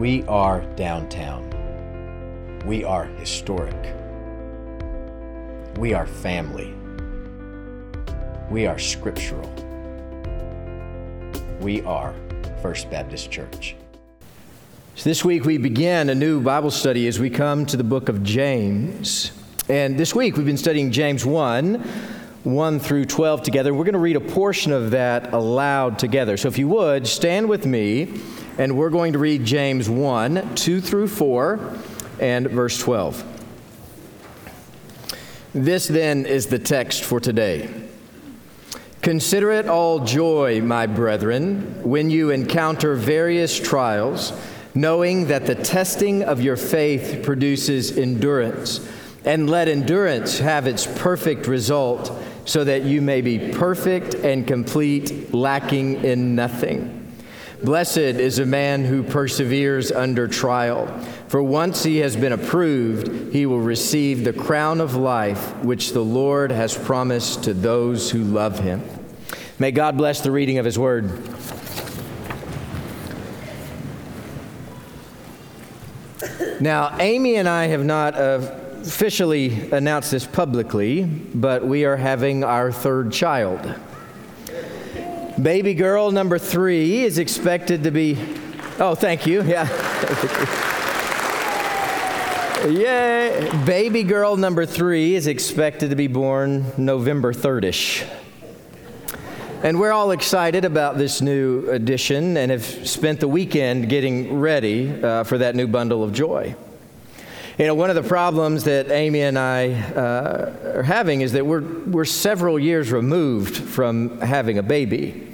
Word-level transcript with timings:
We 0.00 0.22
are 0.28 0.62
downtown. 0.76 1.50
We 2.64 2.84
are 2.84 3.04
historic. 3.04 3.94
We 5.76 5.92
are 5.92 6.06
family. 6.06 6.74
We 8.48 8.66
are 8.66 8.78
scriptural. 8.78 9.52
We 11.60 11.82
are 11.82 12.14
First 12.62 12.90
Baptist 12.90 13.30
Church. 13.30 13.76
So 14.94 15.10
this 15.10 15.22
week 15.22 15.44
we 15.44 15.58
begin 15.58 16.08
a 16.08 16.14
new 16.14 16.40
Bible 16.40 16.70
study 16.70 17.06
as 17.06 17.18
we 17.18 17.28
come 17.28 17.66
to 17.66 17.76
the 17.76 17.84
book 17.84 18.08
of 18.08 18.22
James. 18.22 19.32
And 19.68 20.00
this 20.00 20.14
week 20.14 20.38
we've 20.38 20.46
been 20.46 20.56
studying 20.56 20.92
James 20.92 21.26
1, 21.26 21.74
1 22.44 22.80
through 22.80 23.04
12 23.04 23.42
together. 23.42 23.74
We're 23.74 23.84
going 23.84 23.92
to 23.92 23.98
read 23.98 24.16
a 24.16 24.20
portion 24.20 24.72
of 24.72 24.92
that 24.92 25.34
aloud 25.34 25.98
together. 25.98 26.38
So 26.38 26.48
if 26.48 26.56
you 26.56 26.68
would, 26.68 27.06
stand 27.06 27.50
with 27.50 27.66
me 27.66 28.18
and 28.58 28.76
we're 28.76 28.90
going 28.90 29.12
to 29.12 29.18
read 29.18 29.44
James 29.44 29.88
1, 29.88 30.54
2 30.54 30.80
through 30.80 31.08
4, 31.08 31.78
and 32.20 32.48
verse 32.48 32.78
12. 32.78 33.24
This 35.54 35.88
then 35.88 36.26
is 36.26 36.46
the 36.46 36.58
text 36.58 37.02
for 37.02 37.18
today. 37.18 37.68
Consider 39.02 39.50
it 39.52 39.66
all 39.66 40.04
joy, 40.04 40.60
my 40.60 40.86
brethren, 40.86 41.82
when 41.82 42.10
you 42.10 42.30
encounter 42.30 42.94
various 42.94 43.58
trials, 43.58 44.32
knowing 44.74 45.26
that 45.28 45.46
the 45.46 45.54
testing 45.54 46.22
of 46.22 46.40
your 46.42 46.56
faith 46.56 47.22
produces 47.24 47.96
endurance. 47.96 48.86
And 49.24 49.50
let 49.50 49.68
endurance 49.68 50.38
have 50.38 50.66
its 50.66 50.86
perfect 50.86 51.46
result, 51.46 52.12
so 52.44 52.64
that 52.64 52.82
you 52.82 53.02
may 53.02 53.20
be 53.20 53.52
perfect 53.52 54.14
and 54.14 54.46
complete, 54.46 55.32
lacking 55.32 56.04
in 56.04 56.34
nothing. 56.34 56.99
Blessed 57.62 57.98
is 57.98 58.38
a 58.38 58.46
man 58.46 58.84
who 58.84 59.02
perseveres 59.02 59.92
under 59.92 60.26
trial, 60.26 60.86
for 61.28 61.42
once 61.42 61.82
he 61.82 61.98
has 61.98 62.16
been 62.16 62.32
approved, 62.32 63.32
he 63.34 63.44
will 63.44 63.60
receive 63.60 64.24
the 64.24 64.32
crown 64.32 64.80
of 64.80 64.96
life 64.96 65.54
which 65.62 65.92
the 65.92 66.02
Lord 66.02 66.52
has 66.52 66.76
promised 66.76 67.44
to 67.44 67.52
those 67.52 68.10
who 68.10 68.24
love 68.24 68.60
him. 68.60 68.82
May 69.58 69.72
God 69.72 69.98
bless 69.98 70.22
the 70.22 70.30
reading 70.30 70.56
of 70.56 70.64
his 70.64 70.78
word. 70.78 71.10
Now, 76.60 76.96
Amy 76.98 77.36
and 77.36 77.48
I 77.48 77.66
have 77.66 77.84
not 77.84 78.14
officially 78.16 79.70
announced 79.70 80.10
this 80.10 80.26
publicly, 80.26 81.04
but 81.04 81.66
we 81.66 81.84
are 81.84 81.96
having 81.96 82.42
our 82.42 82.72
third 82.72 83.12
child. 83.12 83.74
Baby 85.40 85.74
girl 85.74 86.10
number 86.10 86.38
three 86.38 87.04
is 87.04 87.16
expected 87.16 87.84
to 87.84 87.90
be. 87.90 88.18
Oh, 88.78 88.94
thank 88.94 89.26
you. 89.26 89.42
Yeah. 89.42 89.68
Yay. 92.66 93.48
Baby 93.64 94.02
girl 94.02 94.36
number 94.36 94.66
three 94.66 95.14
is 95.14 95.28
expected 95.28 95.90
to 95.90 95.96
be 95.96 96.08
born 96.08 96.66
November 96.76 97.32
3rd 97.32 97.64
ish. 97.64 98.04
And 99.62 99.78
we're 99.78 99.92
all 99.92 100.10
excited 100.10 100.64
about 100.64 100.98
this 100.98 101.22
new 101.22 101.70
addition 101.70 102.36
and 102.36 102.50
have 102.50 102.64
spent 102.64 103.20
the 103.20 103.28
weekend 103.28 103.88
getting 103.88 104.40
ready 104.40 105.02
uh, 105.02 105.24
for 105.24 105.38
that 105.38 105.54
new 105.54 105.68
bundle 105.68 106.02
of 106.02 106.12
joy. 106.12 106.54
You 107.56 107.66
know, 107.66 107.74
one 107.74 107.88
of 107.88 107.96
the 107.96 108.02
problems 108.02 108.64
that 108.64 108.90
Amy 108.90 109.22
and 109.22 109.38
I 109.38 109.72
uh, 109.72 110.74
are 110.76 110.82
having 110.82 111.22
is 111.22 111.32
that 111.32 111.46
we're, 111.46 111.62
we're 111.62 112.04
several 112.04 112.58
years 112.58 112.92
removed 112.92 113.56
from 113.56 114.20
having 114.20 114.58
a 114.58 114.62
baby. 114.62 115.28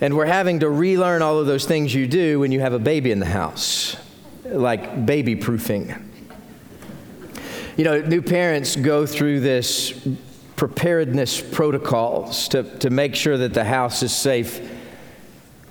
And 0.00 0.16
we're 0.16 0.26
having 0.26 0.60
to 0.60 0.70
relearn 0.70 1.22
all 1.22 1.38
of 1.38 1.46
those 1.46 1.64
things 1.64 1.92
you 1.92 2.06
do 2.06 2.38
when 2.40 2.52
you 2.52 2.60
have 2.60 2.72
a 2.72 2.78
baby 2.78 3.10
in 3.10 3.18
the 3.18 3.26
house, 3.26 3.96
like 4.44 5.04
baby 5.04 5.34
proofing. 5.34 5.92
You 7.76 7.84
know, 7.84 8.00
new 8.00 8.22
parents 8.22 8.76
go 8.76 9.06
through 9.06 9.40
this 9.40 10.06
preparedness 10.54 11.40
protocols 11.40 12.48
to, 12.48 12.62
to 12.78 12.90
make 12.90 13.14
sure 13.14 13.36
that 13.38 13.54
the 13.54 13.64
house 13.64 14.02
is 14.02 14.14
safe 14.14 14.60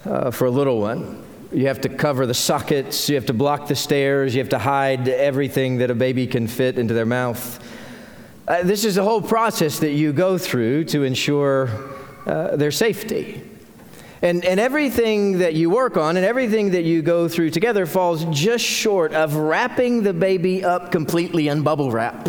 uh, 0.05 0.31
for 0.31 0.45
a 0.45 0.51
little 0.51 0.79
one. 0.79 1.23
You 1.53 1.67
have 1.67 1.79
to 1.81 1.89
cover 1.89 2.25
the 2.25 2.33
sockets, 2.33 3.07
you 3.07 3.15
have 3.15 3.27
to 3.27 3.33
block 3.33 3.67
the 3.67 3.75
stairs, 3.75 4.35
you 4.35 4.41
have 4.41 4.49
to 4.49 4.59
hide 4.59 5.07
everything 5.07 5.77
that 5.77 5.89
a 5.89 5.95
baby 5.95 6.27
can 6.27 6.47
fit 6.47 6.77
into 6.77 6.93
their 6.93 7.05
mouth. 7.05 7.63
Uh, 8.45 8.63
this 8.63 8.83
is 8.83 8.97
a 8.97 9.03
whole 9.03 9.21
process 9.21 9.79
that 9.79 9.91
you 9.91 10.11
go 10.11 10.37
through 10.37 10.83
to 10.85 11.03
ensure 11.03 11.69
uh, 12.25 12.57
their 12.57 12.71
safety. 12.71 13.41
And, 14.21 14.43
and 14.43 14.59
everything 14.59 15.39
that 15.39 15.53
you 15.53 15.69
work 15.69 15.95
on 15.95 16.17
and 16.17 16.25
everything 16.25 16.71
that 16.71 16.83
you 16.83 17.01
go 17.01 17.27
through 17.27 17.51
together 17.51 17.85
falls 17.85 18.25
just 18.25 18.65
short 18.65 19.13
of 19.13 19.35
wrapping 19.35 20.01
the 20.01 20.13
baby 20.13 20.63
up 20.63 20.91
completely 20.91 21.47
in 21.49 21.61
bubble 21.61 21.91
wrap. 21.91 22.27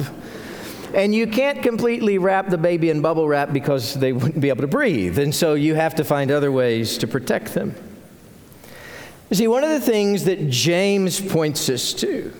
And 0.94 1.14
you 1.14 1.26
can't 1.26 1.62
completely 1.62 2.18
wrap 2.18 2.48
the 2.48 2.58
baby 2.58 2.90
in 2.90 3.00
bubble 3.00 3.26
wrap 3.26 3.52
because 3.52 3.94
they 3.94 4.12
wouldn't 4.12 4.40
be 4.40 4.48
able 4.48 4.62
to 4.62 4.68
breathe. 4.68 5.18
And 5.18 5.34
so 5.34 5.54
you 5.54 5.74
have 5.74 5.94
to 5.96 6.04
find 6.04 6.30
other 6.30 6.52
ways 6.52 6.98
to 6.98 7.06
protect 7.06 7.54
them. 7.54 7.74
You 9.30 9.36
see, 9.36 9.48
one 9.48 9.64
of 9.64 9.70
the 9.70 9.80
things 9.80 10.24
that 10.24 10.48
James 10.48 11.20
points 11.20 11.68
us 11.68 11.92
to, 11.94 12.32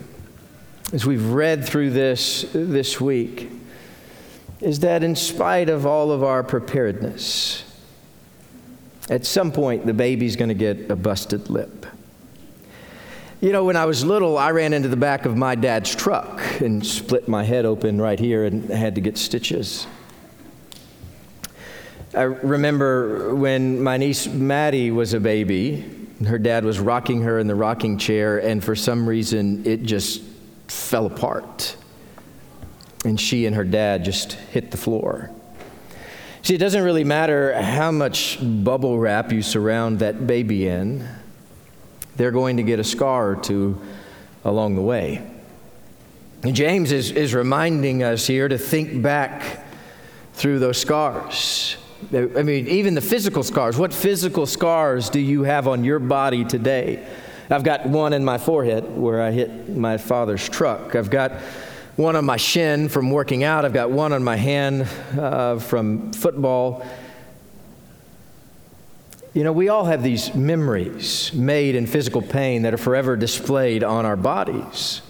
as 0.92 1.04
we've 1.04 1.30
read 1.30 1.64
through 1.64 1.90
this 1.90 2.46
this 2.52 2.98
week, 2.98 3.50
is 4.60 4.80
that 4.80 5.02
in 5.02 5.14
spite 5.14 5.68
of 5.68 5.84
all 5.84 6.10
of 6.10 6.22
our 6.22 6.42
preparedness, 6.42 7.62
at 9.10 9.24
some 9.24 9.52
point, 9.52 9.86
the 9.86 9.94
baby's 9.94 10.36
going 10.36 10.48
to 10.48 10.54
get 10.54 10.90
a 10.90 10.96
busted 10.96 11.48
lip. 11.48 11.86
You 13.40 13.52
know, 13.52 13.64
when 13.64 13.76
I 13.76 13.84
was 13.84 14.04
little, 14.04 14.36
I 14.36 14.50
ran 14.50 14.72
into 14.72 14.88
the 14.88 14.96
back 14.96 15.24
of 15.24 15.36
my 15.36 15.54
dad's 15.54 15.94
truck 15.94 16.40
and 16.60 16.84
split 16.84 17.28
my 17.28 17.44
head 17.44 17.64
open 17.64 18.00
right 18.00 18.18
here 18.18 18.44
and 18.44 18.68
had 18.68 18.96
to 18.96 19.00
get 19.00 19.16
stitches. 19.16 19.86
I 22.14 22.22
remember 22.22 23.34
when 23.34 23.80
my 23.80 23.96
niece 23.96 24.26
Maddie 24.26 24.90
was 24.90 25.14
a 25.14 25.20
baby, 25.20 25.84
her 26.26 26.38
dad 26.38 26.64
was 26.64 26.80
rocking 26.80 27.22
her 27.22 27.38
in 27.38 27.46
the 27.46 27.54
rocking 27.54 27.96
chair, 27.96 28.38
and 28.38 28.64
for 28.64 28.74
some 28.74 29.08
reason 29.08 29.64
it 29.64 29.84
just 29.84 30.22
fell 30.66 31.06
apart. 31.06 31.76
And 33.04 33.20
she 33.20 33.46
and 33.46 33.54
her 33.54 33.64
dad 33.64 34.04
just 34.04 34.32
hit 34.32 34.72
the 34.72 34.76
floor. 34.76 35.30
See, 36.42 36.54
it 36.54 36.58
doesn't 36.58 36.82
really 36.82 37.04
matter 37.04 37.60
how 37.60 37.90
much 37.90 38.38
bubble 38.40 38.98
wrap 38.98 39.32
you 39.32 39.42
surround 39.42 39.98
that 39.98 40.26
baby 40.26 40.68
in, 40.68 41.06
they're 42.16 42.30
going 42.30 42.56
to 42.56 42.62
get 42.62 42.78
a 42.78 42.84
scar 42.84 43.30
or 43.30 43.36
two 43.36 43.80
along 44.44 44.76
the 44.76 44.82
way. 44.82 45.28
And 46.42 46.54
James 46.54 46.92
is, 46.92 47.10
is 47.10 47.34
reminding 47.34 48.02
us 48.02 48.26
here 48.26 48.48
to 48.48 48.58
think 48.58 49.02
back 49.02 49.64
through 50.34 50.60
those 50.60 50.78
scars. 50.78 51.76
I 52.14 52.42
mean, 52.42 52.68
even 52.68 52.94
the 52.94 53.00
physical 53.00 53.42
scars. 53.42 53.76
What 53.76 53.92
physical 53.92 54.46
scars 54.46 55.10
do 55.10 55.18
you 55.18 55.42
have 55.42 55.66
on 55.66 55.82
your 55.82 55.98
body 55.98 56.44
today? 56.44 57.06
I've 57.50 57.64
got 57.64 57.86
one 57.86 58.12
in 58.12 58.24
my 58.24 58.38
forehead 58.38 58.96
where 58.96 59.20
I 59.20 59.32
hit 59.32 59.68
my 59.68 59.96
father's 59.96 60.48
truck. 60.48 60.94
I've 60.94 61.10
got 61.10 61.32
one 61.98 62.14
on 62.14 62.24
my 62.24 62.36
shin 62.36 62.88
from 62.88 63.10
working 63.10 63.42
out. 63.42 63.64
I've 63.64 63.72
got 63.72 63.90
one 63.90 64.12
on 64.12 64.22
my 64.22 64.36
hand 64.36 64.82
uh, 65.18 65.58
from 65.58 66.12
football. 66.12 66.86
You 69.34 69.42
know, 69.42 69.50
we 69.50 69.68
all 69.68 69.84
have 69.84 70.04
these 70.04 70.32
memories 70.32 71.32
made 71.34 71.74
in 71.74 71.88
physical 71.88 72.22
pain 72.22 72.62
that 72.62 72.72
are 72.72 72.78
forever 72.78 73.16
displayed 73.16 73.82
on 73.82 74.06
our 74.06 74.14
bodies. 74.16 75.02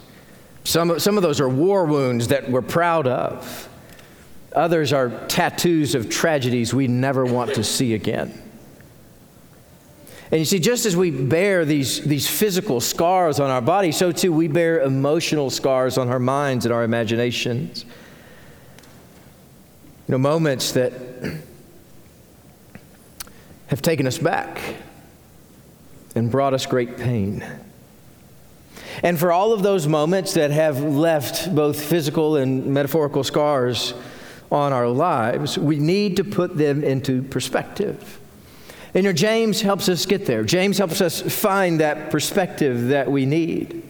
Some, 0.64 0.98
some 0.98 1.18
of 1.18 1.22
those 1.22 1.40
are 1.40 1.48
war 1.48 1.84
wounds 1.84 2.28
that 2.28 2.50
we're 2.50 2.62
proud 2.62 3.06
of. 3.06 3.68
Others 4.54 4.94
are 4.94 5.10
tattoos 5.28 5.94
of 5.94 6.08
tragedies 6.08 6.72
we 6.72 6.88
never 6.88 7.26
want 7.26 7.54
to 7.56 7.64
see 7.64 7.92
again. 7.92 8.47
And 10.30 10.38
you 10.38 10.44
see, 10.44 10.58
just 10.58 10.84
as 10.84 10.94
we 10.94 11.10
bear 11.10 11.64
these, 11.64 12.02
these 12.02 12.28
physical 12.28 12.80
scars 12.80 13.40
on 13.40 13.48
our 13.48 13.62
body, 13.62 13.92
so 13.92 14.12
too 14.12 14.32
we 14.32 14.46
bear 14.46 14.80
emotional 14.82 15.48
scars 15.48 15.96
on 15.96 16.08
our 16.10 16.18
minds 16.18 16.66
and 16.66 16.74
our 16.74 16.84
imaginations. 16.84 17.86
You 20.06 20.12
know, 20.12 20.18
moments 20.18 20.72
that 20.72 20.92
have 23.68 23.80
taken 23.80 24.06
us 24.06 24.18
back 24.18 24.60
and 26.14 26.30
brought 26.30 26.52
us 26.52 26.66
great 26.66 26.98
pain. 26.98 27.44
And 29.02 29.18
for 29.18 29.32
all 29.32 29.52
of 29.52 29.62
those 29.62 29.86
moments 29.86 30.34
that 30.34 30.50
have 30.50 30.82
left 30.82 31.54
both 31.54 31.80
physical 31.80 32.36
and 32.36 32.66
metaphorical 32.66 33.24
scars 33.24 33.94
on 34.50 34.72
our 34.72 34.88
lives, 34.88 35.56
we 35.56 35.78
need 35.78 36.16
to 36.16 36.24
put 36.24 36.56
them 36.56 36.82
into 36.82 37.22
perspective. 37.22 38.18
And 38.94 39.04
you 39.04 39.10
know, 39.10 39.12
James 39.12 39.60
helps 39.60 39.88
us 39.88 40.06
get 40.06 40.26
there. 40.26 40.44
James 40.44 40.78
helps 40.78 41.00
us 41.00 41.20
find 41.20 41.80
that 41.80 42.10
perspective 42.10 42.88
that 42.88 43.10
we 43.10 43.26
need. 43.26 43.82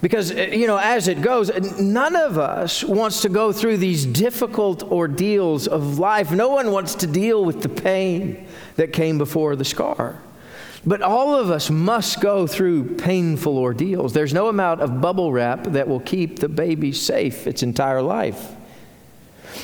Because, 0.00 0.30
uh, 0.30 0.48
you 0.52 0.66
know, 0.66 0.78
as 0.78 1.08
it 1.08 1.20
goes, 1.22 1.50
none 1.80 2.14
of 2.14 2.38
us 2.38 2.84
wants 2.84 3.22
to 3.22 3.28
go 3.28 3.52
through 3.52 3.78
these 3.78 4.06
difficult 4.06 4.84
ordeals 4.84 5.66
of 5.66 5.98
life. 5.98 6.30
No 6.30 6.48
one 6.48 6.70
wants 6.70 6.94
to 6.96 7.06
deal 7.06 7.44
with 7.44 7.62
the 7.62 7.68
pain 7.68 8.46
that 8.76 8.92
came 8.92 9.18
before 9.18 9.56
the 9.56 9.64
scar. 9.64 10.20
But 10.86 11.02
all 11.02 11.34
of 11.34 11.50
us 11.50 11.68
must 11.68 12.20
go 12.20 12.46
through 12.46 12.96
painful 12.96 13.58
ordeals. 13.58 14.12
There's 14.12 14.32
no 14.32 14.48
amount 14.48 14.80
of 14.80 15.00
bubble 15.00 15.32
wrap 15.32 15.64
that 15.64 15.88
will 15.88 16.00
keep 16.00 16.38
the 16.38 16.48
baby 16.48 16.92
safe 16.92 17.46
its 17.46 17.64
entire 17.64 18.00
life. 18.00 18.52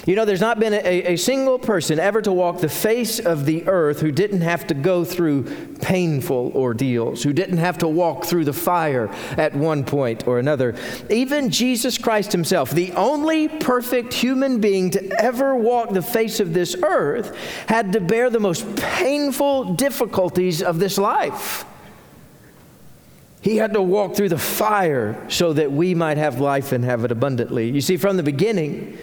You 0.06 0.16
know, 0.16 0.26
there's 0.26 0.40
not 0.40 0.60
been 0.60 0.74
a, 0.74 1.14
a, 1.14 1.16
single 1.16 1.58
person 1.58 1.98
ever 1.98 2.20
to 2.20 2.32
walk 2.32 2.60
the 2.60 2.68
face 2.68 3.18
of 3.20 3.46
the 3.46 3.66
earth 3.66 4.00
who 4.00 4.12
didn't 4.12 4.42
have 4.42 4.66
to 4.66 4.74
go 4.74 5.02
through 5.02 5.44
painful 5.80 6.52
ordeals, 6.54 7.22
who 7.22 7.32
didn't 7.32 7.56
have 7.56 7.78
to 7.78 7.88
walk 7.88 8.24
through 8.24 8.44
the 8.44 8.52
fire 8.52 9.08
at 9.38 9.54
one 9.54 9.82
point 9.82 10.26
or 10.26 10.38
another. 10.38 10.74
Even 11.08 11.48
Jesus 11.48 11.96
Christ 11.96 12.32
himself, 12.32 12.70
the 12.70 12.92
only 12.92 13.48
perfect 13.48 14.12
human 14.12 14.60
being 14.60 14.90
to 14.90 15.22
ever 15.22 15.56
walk 15.56 15.90
the 15.90 16.02
face 16.02 16.38
of 16.38 16.52
this 16.52 16.76
earth, 16.82 17.34
had 17.66 17.92
to 17.94 18.00
bear 18.00 18.28
the 18.28 18.40
most 18.40 18.76
painful 18.76 19.72
difficulties 19.72 20.62
of 20.62 20.78
this 20.80 20.98
life. 20.98 21.64
He 23.40 23.56
had 23.56 23.72
to 23.72 23.80
walk 23.80 24.16
through 24.16 24.30
the 24.30 24.38
fire 24.38 25.22
so 25.30 25.54
that 25.54 25.72
we 25.72 25.94
might 25.94 26.18
have 26.18 26.40
life 26.40 26.72
and 26.72 26.84
have 26.84 27.04
it 27.04 27.10
abundantly. 27.10 27.70
You 27.70 27.80
see, 27.80 27.96
from 27.96 28.18
the 28.18 28.22
beginning, 28.22 28.98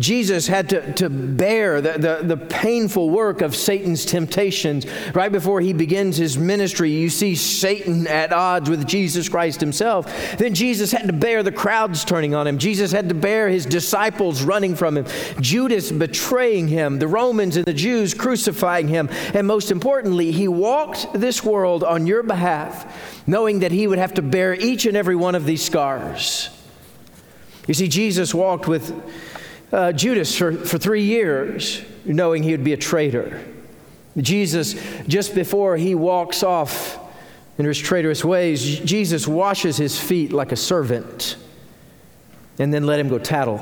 Jesus 0.00 0.48
had 0.48 0.70
to, 0.70 0.92
to 0.94 1.08
bear 1.08 1.80
the, 1.80 1.92
the, 1.92 2.34
the, 2.34 2.36
painful 2.36 3.10
work 3.10 3.42
of 3.42 3.54
Satan's 3.54 4.04
temptations. 4.04 4.86
Right 5.14 5.30
before 5.30 5.60
he 5.60 5.72
begins 5.72 6.16
his 6.16 6.36
ministry, 6.36 6.90
you 6.90 7.08
see 7.08 7.36
Satan 7.36 8.08
at 8.08 8.32
odds 8.32 8.68
with 8.68 8.88
Jesus 8.88 9.28
Christ 9.28 9.60
himself. 9.60 10.36
Then 10.36 10.52
Jesus 10.52 10.90
had 10.90 11.06
to 11.06 11.12
bear 11.12 11.44
the 11.44 11.52
crowds 11.52 12.04
turning 12.04 12.34
on 12.34 12.48
him. 12.48 12.58
Jesus 12.58 12.90
had 12.90 13.08
to 13.08 13.14
bear 13.14 13.48
his 13.48 13.66
disciples 13.66 14.42
running 14.42 14.74
from 14.74 14.96
him, 14.96 15.06
Judas 15.40 15.92
betraying 15.92 16.66
him, 16.66 16.98
the 16.98 17.08
Romans 17.08 17.56
and 17.56 17.64
the 17.64 17.72
Jews 17.72 18.14
crucifying 18.14 18.88
him. 18.88 19.08
And 19.32 19.46
most 19.46 19.70
importantly, 19.70 20.32
he 20.32 20.48
walked 20.48 21.12
this 21.12 21.44
world 21.44 21.84
on 21.84 22.08
your 22.08 22.24
behalf, 22.24 23.22
knowing 23.28 23.60
that 23.60 23.70
he 23.70 23.86
would 23.86 23.98
have 23.98 24.14
to 24.14 24.22
bear 24.22 24.54
each 24.54 24.86
and 24.86 24.96
every 24.96 25.16
one 25.16 25.36
of 25.36 25.46
these 25.46 25.62
scars. 25.62 26.50
You 27.68 27.74
see, 27.74 27.86
Jesus 27.86 28.34
walked 28.34 28.66
with 28.66 28.92
uh, 29.74 29.92
Judas 29.92 30.36
for, 30.36 30.52
for 30.52 30.78
three 30.78 31.02
years, 31.02 31.82
knowing 32.04 32.44
he 32.44 32.52
would 32.52 32.62
be 32.62 32.72
a 32.72 32.76
traitor. 32.76 33.44
Jesus, 34.16 34.74
just 35.08 35.34
before 35.34 35.76
he 35.76 35.96
walks 35.96 36.44
off 36.44 36.98
in 37.58 37.64
his 37.64 37.78
traitorous 37.78 38.24
ways, 38.24 38.78
Jesus 38.80 39.26
washes 39.26 39.76
his 39.76 39.98
feet 39.98 40.32
like 40.32 40.52
a 40.52 40.56
servant 40.56 41.36
and 42.60 42.72
then 42.72 42.86
let 42.86 43.00
him 43.00 43.08
go 43.08 43.18
tattle. 43.18 43.60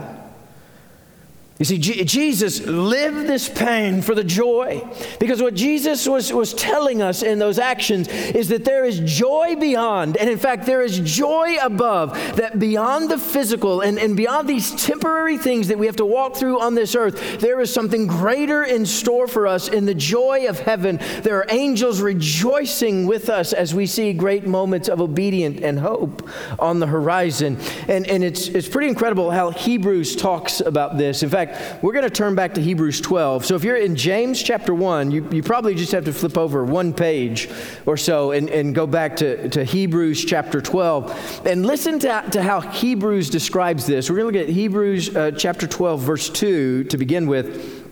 You 1.58 1.66
see, 1.66 1.78
G- 1.78 2.04
Jesus 2.04 2.66
lived 2.66 3.28
this 3.28 3.48
pain 3.48 4.02
for 4.02 4.14
the 4.14 4.24
joy. 4.24 4.82
Because 5.20 5.42
what 5.42 5.54
Jesus 5.54 6.08
was, 6.08 6.32
was 6.32 6.54
telling 6.54 7.02
us 7.02 7.22
in 7.22 7.38
those 7.38 7.58
actions 7.58 8.08
is 8.08 8.48
that 8.48 8.64
there 8.64 8.84
is 8.84 9.00
joy 9.00 9.54
beyond, 9.56 10.16
and 10.16 10.28
in 10.28 10.38
fact, 10.38 10.66
there 10.66 10.82
is 10.82 10.98
joy 11.00 11.56
above, 11.62 12.14
that 12.36 12.58
beyond 12.58 13.10
the 13.10 13.18
physical 13.18 13.80
and, 13.82 13.98
and 13.98 14.16
beyond 14.16 14.48
these 14.48 14.74
temporary 14.82 15.36
things 15.36 15.68
that 15.68 15.78
we 15.78 15.86
have 15.86 15.96
to 15.96 16.06
walk 16.06 16.36
through 16.36 16.60
on 16.60 16.74
this 16.74 16.94
earth, 16.94 17.40
there 17.40 17.60
is 17.60 17.72
something 17.72 18.06
greater 18.06 18.64
in 18.64 18.86
store 18.86 19.28
for 19.28 19.46
us 19.46 19.68
in 19.68 19.84
the 19.84 19.94
joy 19.94 20.48
of 20.48 20.58
heaven. 20.58 20.98
There 21.22 21.36
are 21.36 21.46
angels 21.50 22.00
rejoicing 22.00 23.06
with 23.06 23.28
us 23.28 23.52
as 23.52 23.74
we 23.74 23.86
see 23.86 24.12
great 24.14 24.46
moments 24.46 24.88
of 24.88 25.00
obedience 25.00 25.60
and 25.60 25.78
hope 25.78 26.28
on 26.58 26.80
the 26.80 26.86
horizon. 26.86 27.58
And, 27.88 28.06
and 28.08 28.24
it's, 28.24 28.48
it's 28.48 28.68
pretty 28.68 28.88
incredible 28.88 29.30
how 29.30 29.50
Hebrews 29.50 30.16
talks 30.16 30.60
about 30.60 30.96
this. 30.96 31.22
In 31.22 31.28
fact, 31.28 31.41
we're 31.82 31.92
going 31.92 32.04
to 32.04 32.10
turn 32.10 32.34
back 32.34 32.54
to 32.54 32.60
Hebrews 32.60 33.00
12. 33.00 33.46
So 33.46 33.54
if 33.54 33.64
you're 33.64 33.76
in 33.76 33.96
James 33.96 34.42
chapter 34.42 34.74
1, 34.74 35.10
you, 35.10 35.28
you 35.30 35.42
probably 35.42 35.74
just 35.74 35.92
have 35.92 36.04
to 36.04 36.12
flip 36.12 36.36
over 36.36 36.64
one 36.64 36.92
page 36.92 37.48
or 37.86 37.96
so 37.96 38.32
and, 38.32 38.48
and 38.50 38.74
go 38.74 38.86
back 38.86 39.16
to, 39.16 39.48
to 39.50 39.64
Hebrews 39.64 40.24
chapter 40.24 40.60
12. 40.60 41.46
And 41.46 41.66
listen 41.66 41.98
to, 42.00 42.24
to 42.32 42.42
how 42.42 42.60
Hebrews 42.60 43.30
describes 43.30 43.86
this. 43.86 44.10
We're 44.10 44.16
going 44.16 44.32
to 44.32 44.38
look 44.40 44.48
at 44.48 44.54
Hebrews 44.54 45.16
uh, 45.16 45.30
chapter 45.32 45.66
12, 45.66 46.00
verse 46.00 46.30
2 46.30 46.84
to 46.84 46.98
begin 46.98 47.26
with. 47.26 47.82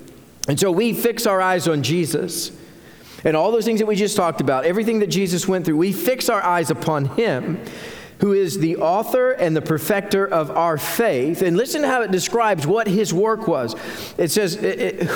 And 0.48 0.58
so 0.58 0.70
we 0.70 0.92
fix 0.92 1.26
our 1.26 1.40
eyes 1.40 1.68
on 1.68 1.82
Jesus. 1.82 2.52
And 3.24 3.36
all 3.36 3.52
those 3.52 3.64
things 3.64 3.80
that 3.80 3.86
we 3.86 3.96
just 3.96 4.16
talked 4.16 4.40
about, 4.40 4.64
everything 4.64 5.00
that 5.00 5.08
Jesus 5.08 5.46
went 5.46 5.64
through, 5.64 5.76
we 5.76 5.92
fix 5.92 6.28
our 6.28 6.42
eyes 6.42 6.70
upon 6.70 7.04
him 7.04 7.62
who 8.20 8.32
is 8.32 8.58
the 8.58 8.76
author 8.76 9.32
and 9.32 9.56
the 9.56 9.62
perfecter 9.62 10.26
of 10.26 10.50
our 10.50 10.78
faith. 10.78 11.42
And 11.42 11.56
listen 11.56 11.82
to 11.82 11.88
how 11.88 12.02
it 12.02 12.10
describes 12.10 12.66
what 12.66 12.86
his 12.86 13.12
work 13.12 13.48
was. 13.48 13.74
It 14.18 14.30
says, 14.30 14.54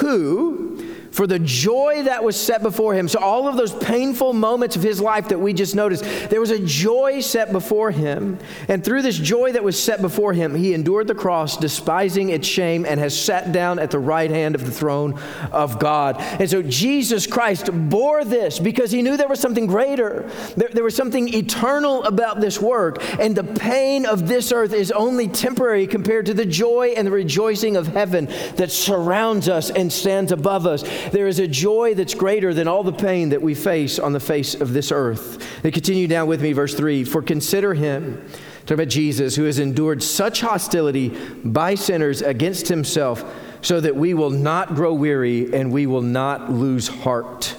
Who, 0.00 0.83
for 1.14 1.28
the 1.28 1.38
joy 1.38 2.02
that 2.02 2.24
was 2.24 2.34
set 2.34 2.60
before 2.60 2.92
him. 2.92 3.06
So, 3.06 3.20
all 3.20 3.46
of 3.46 3.56
those 3.56 3.72
painful 3.72 4.32
moments 4.32 4.74
of 4.74 4.82
his 4.82 5.00
life 5.00 5.28
that 5.28 5.38
we 5.38 5.52
just 5.52 5.76
noticed, 5.76 6.02
there 6.28 6.40
was 6.40 6.50
a 6.50 6.58
joy 6.58 7.20
set 7.20 7.52
before 7.52 7.92
him. 7.92 8.36
And 8.66 8.84
through 8.84 9.02
this 9.02 9.16
joy 9.16 9.52
that 9.52 9.62
was 9.62 9.80
set 9.80 10.02
before 10.02 10.32
him, 10.32 10.56
he 10.56 10.74
endured 10.74 11.06
the 11.06 11.14
cross, 11.14 11.56
despising 11.56 12.30
its 12.30 12.48
shame, 12.48 12.84
and 12.84 12.98
has 12.98 13.16
sat 13.16 13.52
down 13.52 13.78
at 13.78 13.92
the 13.92 13.98
right 14.00 14.28
hand 14.28 14.56
of 14.56 14.66
the 14.66 14.72
throne 14.72 15.16
of 15.52 15.78
God. 15.78 16.16
And 16.18 16.50
so, 16.50 16.62
Jesus 16.62 17.28
Christ 17.28 17.70
bore 17.72 18.24
this 18.24 18.58
because 18.58 18.90
he 18.90 19.00
knew 19.00 19.16
there 19.16 19.28
was 19.28 19.38
something 19.38 19.66
greater. 19.66 20.28
There, 20.56 20.70
there 20.72 20.84
was 20.84 20.96
something 20.96 21.32
eternal 21.32 22.02
about 22.02 22.40
this 22.40 22.60
work. 22.60 23.00
And 23.20 23.36
the 23.36 23.44
pain 23.44 24.04
of 24.04 24.26
this 24.26 24.50
earth 24.50 24.72
is 24.72 24.90
only 24.90 25.28
temporary 25.28 25.86
compared 25.86 26.26
to 26.26 26.34
the 26.34 26.44
joy 26.44 26.94
and 26.96 27.06
the 27.06 27.12
rejoicing 27.12 27.76
of 27.76 27.86
heaven 27.86 28.26
that 28.56 28.72
surrounds 28.72 29.48
us 29.48 29.70
and 29.70 29.92
stands 29.92 30.32
above 30.32 30.66
us. 30.66 30.82
There 31.12 31.26
is 31.26 31.38
a 31.38 31.48
joy 31.48 31.94
that's 31.94 32.14
greater 32.14 32.54
than 32.54 32.68
all 32.68 32.82
the 32.82 32.92
pain 32.92 33.30
that 33.30 33.42
we 33.42 33.54
face 33.54 33.98
on 33.98 34.12
the 34.12 34.20
face 34.20 34.54
of 34.54 34.72
this 34.72 34.92
earth. 34.92 35.62
They 35.62 35.70
continue 35.70 36.06
down 36.06 36.28
with 36.28 36.42
me, 36.42 36.52
verse 36.52 36.74
3 36.74 37.04
For 37.04 37.22
consider 37.22 37.74
him, 37.74 38.24
talk 38.66 38.76
about 38.76 38.88
Jesus, 38.88 39.36
who 39.36 39.44
has 39.44 39.58
endured 39.58 40.02
such 40.02 40.40
hostility 40.40 41.08
by 41.44 41.74
sinners 41.74 42.22
against 42.22 42.68
himself, 42.68 43.24
so 43.62 43.80
that 43.80 43.96
we 43.96 44.14
will 44.14 44.30
not 44.30 44.74
grow 44.74 44.92
weary 44.94 45.54
and 45.54 45.72
we 45.72 45.86
will 45.86 46.02
not 46.02 46.50
lose 46.50 46.88
heart. 46.88 47.56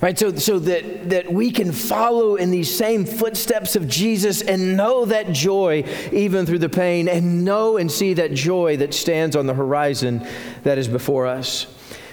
Right, 0.00 0.18
so, 0.18 0.34
so 0.34 0.58
that, 0.58 1.10
that 1.10 1.32
we 1.32 1.50
can 1.50 1.72
follow 1.72 2.34
in 2.34 2.50
these 2.50 2.74
same 2.74 3.04
footsteps 3.04 3.76
of 3.76 3.88
Jesus 3.88 4.42
and 4.42 4.76
know 4.76 5.04
that 5.04 5.32
joy 5.32 5.84
even 6.12 6.46
through 6.46 6.58
the 6.58 6.68
pain, 6.68 7.08
and 7.08 7.44
know 7.44 7.76
and 7.76 7.90
see 7.90 8.14
that 8.14 8.32
joy 8.32 8.76
that 8.78 8.92
stands 8.92 9.36
on 9.36 9.46
the 9.46 9.54
horizon 9.54 10.26
that 10.64 10.78
is 10.78 10.88
before 10.88 11.26
us. 11.26 11.66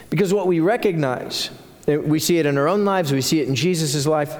Because 0.10 0.34
what 0.34 0.48
we 0.48 0.60
recognize, 0.60 1.50
we 1.88 2.20
see 2.20 2.38
it 2.38 2.46
in 2.46 2.58
our 2.58 2.68
own 2.68 2.86
lives, 2.86 3.12
we 3.12 3.22
see 3.22 3.42
it 3.42 3.48
in 3.48 3.56
Jesus' 3.56 4.06
life. 4.06 4.36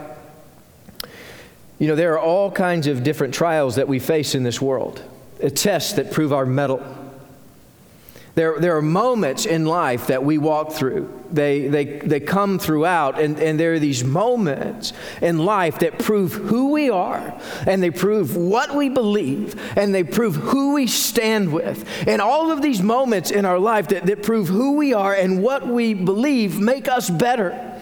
You 1.80 1.88
know, 1.88 1.96
there 1.96 2.14
are 2.14 2.20
all 2.20 2.50
kinds 2.52 2.88
of 2.88 3.04
different 3.04 3.34
trials 3.34 3.76
that 3.76 3.88
we 3.88 4.00
face 4.00 4.36
in 4.36 4.44
this 4.44 4.62
world, 4.62 5.04
tests 5.56 5.94
that 5.94 6.12
prove 6.12 6.32
our 6.32 6.46
mettle 6.46 6.82
there, 8.36 8.60
there 8.60 8.76
are 8.76 8.82
moments 8.82 9.46
in 9.46 9.66
life 9.66 10.08
that 10.08 10.24
we 10.24 10.38
walk 10.38 10.74
through. 10.74 11.24
They, 11.32 11.68
they, 11.68 11.86
they 11.86 12.20
come 12.20 12.60
throughout, 12.60 13.20
and, 13.20 13.40
and 13.40 13.58
there 13.58 13.74
are 13.74 13.80
these 13.80 14.04
moments 14.04 14.92
in 15.22 15.38
life 15.38 15.80
that 15.80 16.00
prove 16.00 16.34
who 16.34 16.72
we 16.72 16.90
are, 16.90 17.40
and 17.66 17.82
they 17.82 17.92
prove 17.92 18.36
what 18.36 18.76
we 18.76 18.90
believe, 18.90 19.60
and 19.78 19.96
they 19.96 20.04
prove 20.04 20.36
who 20.36 20.74
we 20.74 20.86
stand 20.86 21.52
with. 21.54 21.88
And 22.08 22.22
all 22.22 22.52
of 22.52 22.62
these 22.62 22.82
moments 22.82 23.32
in 23.32 23.46
our 23.46 23.58
life 23.58 23.88
that, 23.88 24.06
that 24.06 24.22
prove 24.22 24.50
who 24.50 24.74
we 24.74 24.94
are 24.94 25.14
and 25.14 25.42
what 25.42 25.66
we 25.66 25.94
believe 25.94 26.60
make 26.60 26.90
us 26.90 27.10
better. 27.10 27.75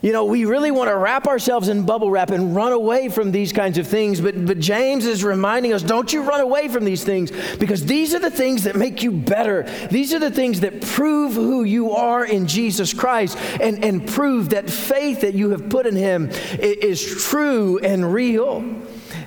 You 0.00 0.12
know, 0.12 0.24
we 0.24 0.44
really 0.44 0.70
want 0.70 0.88
to 0.90 0.96
wrap 0.96 1.26
ourselves 1.26 1.68
in 1.68 1.84
bubble 1.84 2.10
wrap 2.10 2.30
and 2.30 2.54
run 2.54 2.72
away 2.72 3.08
from 3.08 3.32
these 3.32 3.52
kinds 3.52 3.78
of 3.78 3.86
things, 3.86 4.20
but, 4.20 4.46
but 4.46 4.60
James 4.60 5.06
is 5.06 5.24
reminding 5.24 5.72
us 5.72 5.82
don't 5.82 6.12
you 6.12 6.22
run 6.22 6.40
away 6.40 6.68
from 6.68 6.84
these 6.84 7.02
things 7.02 7.32
because 7.56 7.84
these 7.84 8.14
are 8.14 8.20
the 8.20 8.30
things 8.30 8.64
that 8.64 8.76
make 8.76 9.02
you 9.02 9.10
better. 9.10 9.64
These 9.90 10.14
are 10.14 10.20
the 10.20 10.30
things 10.30 10.60
that 10.60 10.82
prove 10.82 11.34
who 11.34 11.64
you 11.64 11.92
are 11.92 12.24
in 12.24 12.46
Jesus 12.46 12.94
Christ 12.94 13.36
and, 13.60 13.84
and 13.84 14.06
prove 14.06 14.50
that 14.50 14.70
faith 14.70 15.22
that 15.22 15.34
you 15.34 15.50
have 15.50 15.68
put 15.68 15.86
in 15.86 15.96
Him 15.96 16.30
is 16.60 17.24
true 17.24 17.78
and 17.78 18.12
real. 18.12 18.64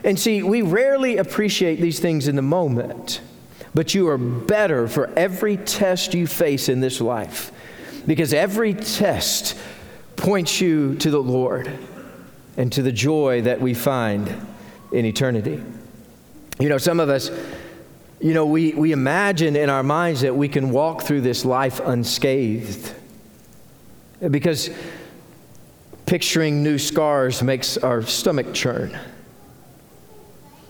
And 0.03 0.17
see, 0.17 0.41
we 0.41 0.61
rarely 0.61 1.17
appreciate 1.17 1.81
these 1.81 1.99
things 1.99 2.27
in 2.27 2.35
the 2.37 2.41
moment, 2.41 3.21
but 3.75 3.93
you 3.93 4.07
are 4.07 4.17
better 4.17 4.87
for 4.87 5.11
every 5.17 5.57
test 5.57 6.13
you 6.13 6.27
face 6.27 6.69
in 6.69 6.79
this 6.79 7.01
life 7.01 7.51
because 8.07 8.33
every 8.33 8.73
test 8.73 9.55
points 10.15 10.61
you 10.61 10.95
to 10.95 11.09
the 11.09 11.21
Lord 11.21 11.71
and 12.57 12.71
to 12.73 12.81
the 12.81 12.91
joy 12.91 13.41
that 13.41 13.61
we 13.61 13.73
find 13.73 14.35
in 14.91 15.05
eternity. 15.05 15.63
You 16.59 16.69
know, 16.69 16.77
some 16.77 16.99
of 16.99 17.09
us, 17.09 17.31
you 18.19 18.33
know, 18.33 18.45
we, 18.45 18.73
we 18.73 18.91
imagine 18.91 19.55
in 19.55 19.69
our 19.69 19.83
minds 19.83 20.21
that 20.21 20.35
we 20.35 20.47
can 20.47 20.71
walk 20.71 21.01
through 21.03 21.21
this 21.21 21.43
life 21.45 21.79
unscathed 21.79 22.93
because 24.29 24.69
picturing 26.05 26.61
new 26.61 26.77
scars 26.77 27.41
makes 27.41 27.77
our 27.77 28.03
stomach 28.03 28.53
churn. 28.53 28.97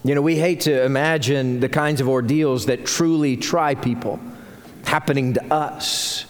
You 0.03 0.15
know, 0.15 0.21
we 0.21 0.37
hate 0.37 0.61
to 0.61 0.83
imagine 0.83 1.59
the 1.59 1.69
kinds 1.69 1.99
of 1.99 2.07
ordeals 2.07 2.67
that 2.67 2.85
truly 2.85 3.37
try 3.37 3.75
people 3.75 4.19
happening 4.85 5.33
to 5.33 5.53
us. 5.53 6.25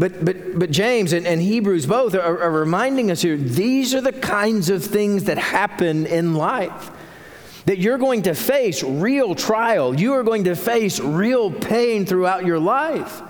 But, 0.00 0.24
but, 0.24 0.58
but 0.58 0.70
James 0.70 1.12
and, 1.12 1.26
and 1.26 1.42
Hebrews 1.42 1.84
both 1.84 2.14
are, 2.14 2.42
are 2.42 2.50
reminding 2.50 3.10
us 3.10 3.20
here 3.20 3.36
these 3.36 3.94
are 3.94 4.00
the 4.00 4.14
kinds 4.14 4.70
of 4.70 4.82
things 4.82 5.24
that 5.24 5.36
happen 5.36 6.06
in 6.06 6.32
life 6.32 6.90
that 7.66 7.76
you're 7.76 7.98
going 7.98 8.22
to 8.22 8.34
face 8.34 8.82
real 8.82 9.34
trial. 9.34 9.94
You 10.00 10.14
are 10.14 10.22
going 10.22 10.44
to 10.44 10.56
face 10.56 11.00
real 11.00 11.52
pain 11.52 12.06
throughout 12.06 12.46
your 12.46 12.58
life. 12.58 13.20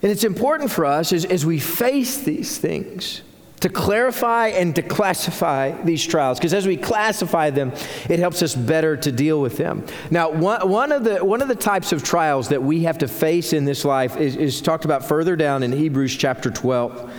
And 0.00 0.10
it's 0.10 0.24
important 0.24 0.70
for 0.70 0.86
us 0.86 1.12
as, 1.12 1.26
as 1.26 1.44
we 1.44 1.60
face 1.60 2.22
these 2.22 2.56
things 2.56 3.20
to 3.60 3.68
clarify 3.68 4.48
and 4.48 4.74
to 4.76 4.82
classify 4.82 5.70
these 5.82 6.06
trials 6.06 6.38
because 6.38 6.54
as 6.54 6.66
we 6.66 6.76
classify 6.76 7.50
them 7.50 7.72
it 8.08 8.18
helps 8.18 8.42
us 8.42 8.54
better 8.54 8.96
to 8.96 9.10
deal 9.10 9.40
with 9.40 9.56
them. 9.56 9.84
Now 10.10 10.30
one, 10.30 10.68
one, 10.68 10.92
of, 10.92 11.04
the, 11.04 11.24
one 11.24 11.42
of 11.42 11.48
the 11.48 11.56
types 11.56 11.92
of 11.92 12.02
trials 12.02 12.48
that 12.48 12.62
we 12.62 12.84
have 12.84 12.98
to 12.98 13.08
face 13.08 13.52
in 13.52 13.64
this 13.64 13.84
life 13.84 14.16
is, 14.16 14.36
is 14.36 14.60
talked 14.60 14.84
about 14.84 15.04
further 15.04 15.36
down 15.36 15.62
in 15.62 15.72
hebrews 15.72 16.16
chapter 16.16 16.50
12 16.50 17.12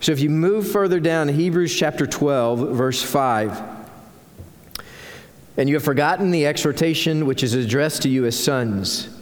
so 0.00 0.12
if 0.12 0.20
you 0.20 0.30
move 0.30 0.70
further 0.70 1.00
down 1.00 1.28
to 1.28 1.32
hebrews 1.32 1.74
chapter 1.74 2.06
12 2.06 2.76
verse 2.76 3.02
5 3.02 3.62
and 5.56 5.68
you 5.68 5.74
have 5.74 5.84
forgotten 5.84 6.30
the 6.30 6.46
exhortation 6.46 7.26
which 7.26 7.42
is 7.42 7.54
addressed 7.54 8.02
to 8.02 8.08
you 8.08 8.26
as 8.26 8.38
sons 8.38 9.15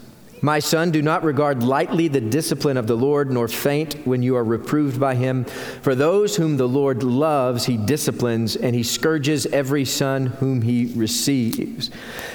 my 0.44 0.58
son, 0.58 0.90
do 0.90 1.00
not 1.00 1.24
regard 1.24 1.62
lightly 1.62 2.06
the 2.06 2.20
discipline 2.20 2.76
of 2.76 2.86
the 2.86 2.96
Lord, 2.96 3.30
nor 3.30 3.48
faint 3.48 4.06
when 4.06 4.22
you 4.22 4.36
are 4.36 4.44
reproved 4.44 5.00
by 5.00 5.14
him. 5.14 5.46
For 5.80 5.94
those 5.94 6.36
whom 6.36 6.58
the 6.58 6.68
Lord 6.68 7.02
loves, 7.02 7.64
he 7.64 7.78
disciplines, 7.78 8.54
and 8.54 8.74
he 8.74 8.82
scourges 8.82 9.46
every 9.46 9.86
son 9.86 10.26
whom 10.26 10.60
he 10.60 10.92
receives. 10.94 11.90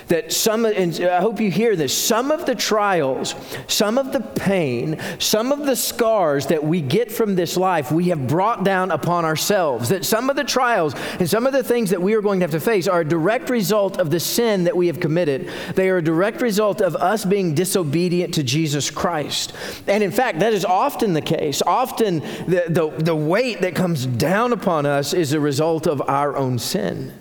That 0.08 0.34
some, 0.34 0.66
and 0.66 1.00
I 1.02 1.22
hope 1.22 1.40
you 1.40 1.52
hear 1.52 1.76
this, 1.76 1.96
some 1.96 2.32
of 2.32 2.48
the 2.48 2.56
trials, 2.56 3.36
some 3.68 4.00
of 4.00 4.12
the 4.12 4.22
pain, 4.22 5.00
some 5.20 5.52
of 5.52 5.68
the 5.68 5.76
scars 5.76 6.48
that 6.48 6.64
we 6.64 6.82
get 6.82 7.12
from 7.12 7.36
this 7.36 7.56
life, 7.56 7.92
we 7.92 8.06
have 8.06 8.28
brought 8.28 8.64
down 8.64 8.90
upon 8.90 9.24
ourselves. 9.24 9.90
That 9.90 10.04
some 10.04 10.32
of 10.32 10.36
the 10.36 10.44
trials 10.44 10.96
and 11.20 11.30
some 11.30 11.46
of 11.46 11.54
the 11.54 11.64
things 11.64 11.92
that 11.92 12.02
we 12.02 12.16
are 12.16 12.22
going 12.22 12.40
to 12.40 12.46
have 12.46 12.52
to 12.52 12.60
face 12.60 12.88
are 12.88 13.02
a 13.02 13.08
direct 13.08 13.52
result 13.52 14.00
of 14.00 14.10
the 14.10 14.20
sin 14.20 14.64
that 14.64 14.76
we 14.76 14.88
have 14.88 15.00
committed. 15.00 15.52
They 15.76 15.90
are 15.90 15.98
a 15.98 16.04
direct 16.04 16.42
result 16.42 16.82
of 16.82 16.96
us 16.96 17.24
being 17.24 17.54
disobedient 17.54 17.99
obedient 18.00 18.34
to 18.36 18.44
Jesus 18.44 18.90
Christ. 18.90 19.52
And 19.86 20.02
in 20.02 20.12
fact, 20.12 20.40
that 20.40 20.54
is 20.54 20.64
often 20.64 21.14
the 21.14 21.22
case. 21.22 21.62
Often 21.62 22.20
the, 22.48 22.64
the, 22.70 23.04
the 23.04 23.16
weight 23.16 23.60
that 23.60 23.76
comes 23.76 24.06
down 24.06 24.54
upon 24.54 24.86
us 24.86 25.14
is 25.14 25.34
a 25.34 25.40
result 25.40 25.86
of 25.86 26.02
our 26.08 26.38
own 26.38 26.60
sin 26.60 27.14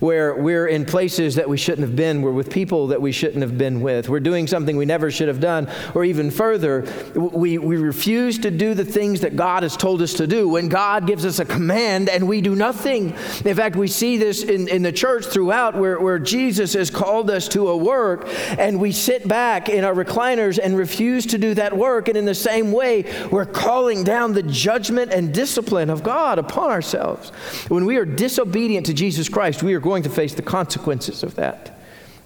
where 0.00 0.34
we're 0.34 0.66
in 0.66 0.84
places 0.84 1.34
that 1.34 1.48
we 1.48 1.56
shouldn't 1.56 1.86
have 1.86 1.96
been, 1.96 2.22
we're 2.22 2.32
with 2.32 2.50
people 2.50 2.88
that 2.88 3.00
we 3.00 3.12
shouldn't 3.12 3.42
have 3.42 3.58
been 3.58 3.80
with, 3.80 4.08
we're 4.08 4.20
doing 4.20 4.46
something 4.46 4.76
we 4.76 4.86
never 4.86 5.10
should 5.10 5.28
have 5.28 5.40
done, 5.40 5.68
or 5.94 6.04
even 6.04 6.30
further, 6.30 6.86
we, 7.14 7.58
we 7.58 7.76
refuse 7.76 8.38
to 8.38 8.50
do 8.50 8.74
the 8.74 8.84
things 8.84 9.20
that 9.20 9.36
God 9.36 9.62
has 9.62 9.76
told 9.76 10.02
us 10.02 10.14
to 10.14 10.26
do 10.26 10.48
when 10.48 10.68
God 10.68 11.06
gives 11.06 11.24
us 11.24 11.38
a 11.38 11.44
command 11.44 12.08
and 12.08 12.26
we 12.26 12.40
do 12.40 12.54
nothing. 12.54 13.10
In 13.44 13.54
fact, 13.54 13.76
we 13.76 13.88
see 13.88 14.16
this 14.16 14.42
in, 14.42 14.68
in 14.68 14.82
the 14.82 14.92
church 14.92 15.26
throughout 15.26 15.76
where, 15.76 16.00
where 16.00 16.18
Jesus 16.18 16.74
has 16.74 16.90
called 16.90 17.30
us 17.30 17.48
to 17.48 17.68
a 17.68 17.76
work 17.76 18.28
and 18.58 18.80
we 18.80 18.92
sit 18.92 19.26
back 19.26 19.68
in 19.68 19.84
our 19.84 19.94
recliners 19.94 20.58
and 20.62 20.76
refuse 20.76 21.26
to 21.26 21.38
do 21.38 21.54
that 21.54 21.76
work. 21.76 22.08
And 22.08 22.16
in 22.16 22.24
the 22.24 22.34
same 22.34 22.72
way, 22.72 23.04
we're 23.30 23.46
calling 23.46 24.04
down 24.04 24.32
the 24.32 24.42
judgment 24.42 25.12
and 25.12 25.32
discipline 25.32 25.90
of 25.90 26.02
God 26.02 26.38
upon 26.38 26.70
ourselves. 26.70 27.30
When 27.68 27.84
we 27.84 27.96
are 27.96 28.04
disobedient 28.04 28.86
to 28.86 28.94
Jesus 28.94 29.28
Christ, 29.28 29.62
we 29.62 29.74
are 29.74 29.80
going 29.82 30.02
to 30.04 30.10
face 30.10 30.34
the 30.34 30.42
consequences 30.42 31.22
of 31.22 31.34
that. 31.34 31.78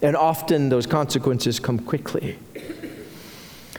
And 0.03 0.15
often 0.15 0.69
those 0.69 0.87
consequences 0.87 1.59
come 1.59 1.79
quickly. 1.79 2.39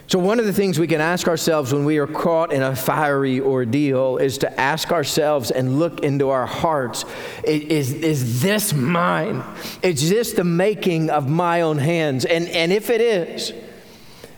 So, 0.10 0.20
one 0.20 0.40
of 0.40 0.46
the 0.46 0.54
things 0.54 0.80
we 0.80 0.88
can 0.88 1.02
ask 1.02 1.28
ourselves 1.28 1.74
when 1.74 1.84
we 1.84 1.98
are 1.98 2.08
caught 2.08 2.54
in 2.54 2.64
a 2.64 2.74
fiery 2.74 3.42
ordeal 3.42 4.16
is 4.16 4.38
to 4.38 4.60
ask 4.60 4.94
ourselves 4.94 5.52
and 5.52 5.80
look 5.80 6.00
into 6.00 6.30
our 6.30 6.46
hearts 6.46 7.04
is, 7.44 7.94
is 7.94 8.42
this 8.42 8.74
mine? 8.74 9.44
Is 9.84 10.10
this 10.10 10.32
the 10.32 10.46
making 10.46 11.10
of 11.10 11.30
my 11.30 11.60
own 11.60 11.78
hands? 11.78 12.24
And, 12.24 12.48
and 12.48 12.72
if 12.72 12.90
it 12.90 13.02
is, 13.02 13.52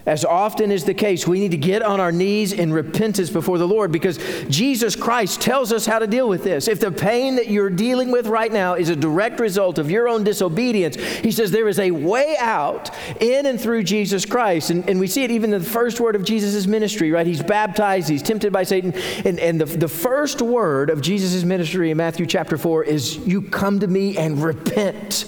as 0.10 0.26
often 0.26 0.72
is 0.72 0.86
the 0.86 0.94
case, 0.96 1.28
we 1.28 1.40
need 1.40 1.52
to 1.52 1.58
get 1.58 1.84
on 1.84 2.00
our 2.00 2.12
knees 2.12 2.52
in 2.52 2.74
repentance 2.74 3.30
before 3.30 3.60
the 3.60 3.68
Lord 3.68 3.92
because 3.92 4.18
Jesus 4.50 4.96
Christ 4.96 5.40
tells 5.40 5.72
us 5.72 5.86
how 5.86 6.00
to 6.00 6.08
deal 6.08 6.28
with 6.28 6.44
this. 6.44 6.68
If 6.68 6.80
the 6.80 6.92
pain 6.92 7.36
that 7.36 7.48
you're 7.48 7.70
dealing 7.70 8.10
with 8.10 8.26
right 8.26 8.52
now 8.52 8.74
is 8.74 8.90
a 8.90 8.96
direct 8.96 9.40
result 9.40 9.78
of 9.78 9.92
your 9.92 10.10
own 10.10 10.24
disobedience, 10.24 10.96
He 10.96 11.32
says 11.32 11.52
there 11.52 11.68
is 11.68 11.78
a 11.78 11.92
way 11.92 12.36
out 12.40 12.90
in 13.22 13.46
and 13.46 13.62
through 13.62 13.84
Jesus 13.84 14.26
Christ. 14.26 14.72
And, 14.72 14.90
and 14.90 15.00
we 15.00 15.06
see 15.06 15.24
it 15.24 15.30
even 15.30 15.54
in 15.54 15.62
the 15.62 15.70
first 15.70 16.00
word 16.00 16.16
of 16.16 16.24
Jesus' 16.24 16.66
ministry, 16.66 17.12
right? 17.12 17.28
He's 17.28 17.44
baptized, 17.44 18.10
he's 18.10 18.24
tempted 18.24 18.52
by 18.52 18.64
Satan. 18.64 18.96
And, 19.26 19.40
and 19.40 19.62
the, 19.62 19.66
the 19.66 19.88
first 19.88 20.42
word 20.42 20.90
of 20.90 21.02
Jesus' 21.02 21.44
ministry 21.44 21.92
in 21.92 21.98
Matthew 21.98 22.26
chapter 22.26 22.58
4 22.58 22.84
is, 22.84 23.18
You 23.28 23.44
come 23.44 23.80
to 23.82 23.88
me 23.88 24.18
and 24.18 24.42
repent 24.42 25.26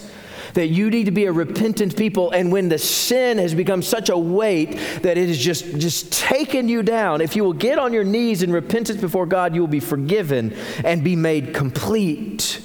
that 0.54 0.68
you 0.68 0.90
need 0.90 1.06
to 1.06 1.12
be 1.12 1.26
a 1.26 1.32
repentant 1.32 1.96
people. 1.96 2.32
And 2.32 2.52
when 2.52 2.70
the 2.70 2.78
sin 2.78 3.38
has 3.38 3.54
become 3.54 3.82
such 3.82 4.10
a 4.10 4.18
weight 4.18 4.78
that 5.02 5.18
it 5.18 5.28
has 5.28 5.38
just, 5.38 5.78
just 5.78 6.12
taken 6.12 6.68
you 6.68 6.84
down, 6.84 7.22
if 7.22 7.36
you 7.36 7.44
will 7.44 7.54
get 7.54 7.80
on 7.80 7.94
your 7.94 8.04
knees 8.04 8.44
in 8.44 8.52
repentance 8.52 9.00
before 9.00 9.26
God, 9.26 9.56
you 9.56 9.62
will 9.62 9.68
be 9.68 9.80
forgiven 9.80 10.56
and 10.84 11.04
be 11.04 11.16
made 11.16 11.54
complete. 11.54 12.62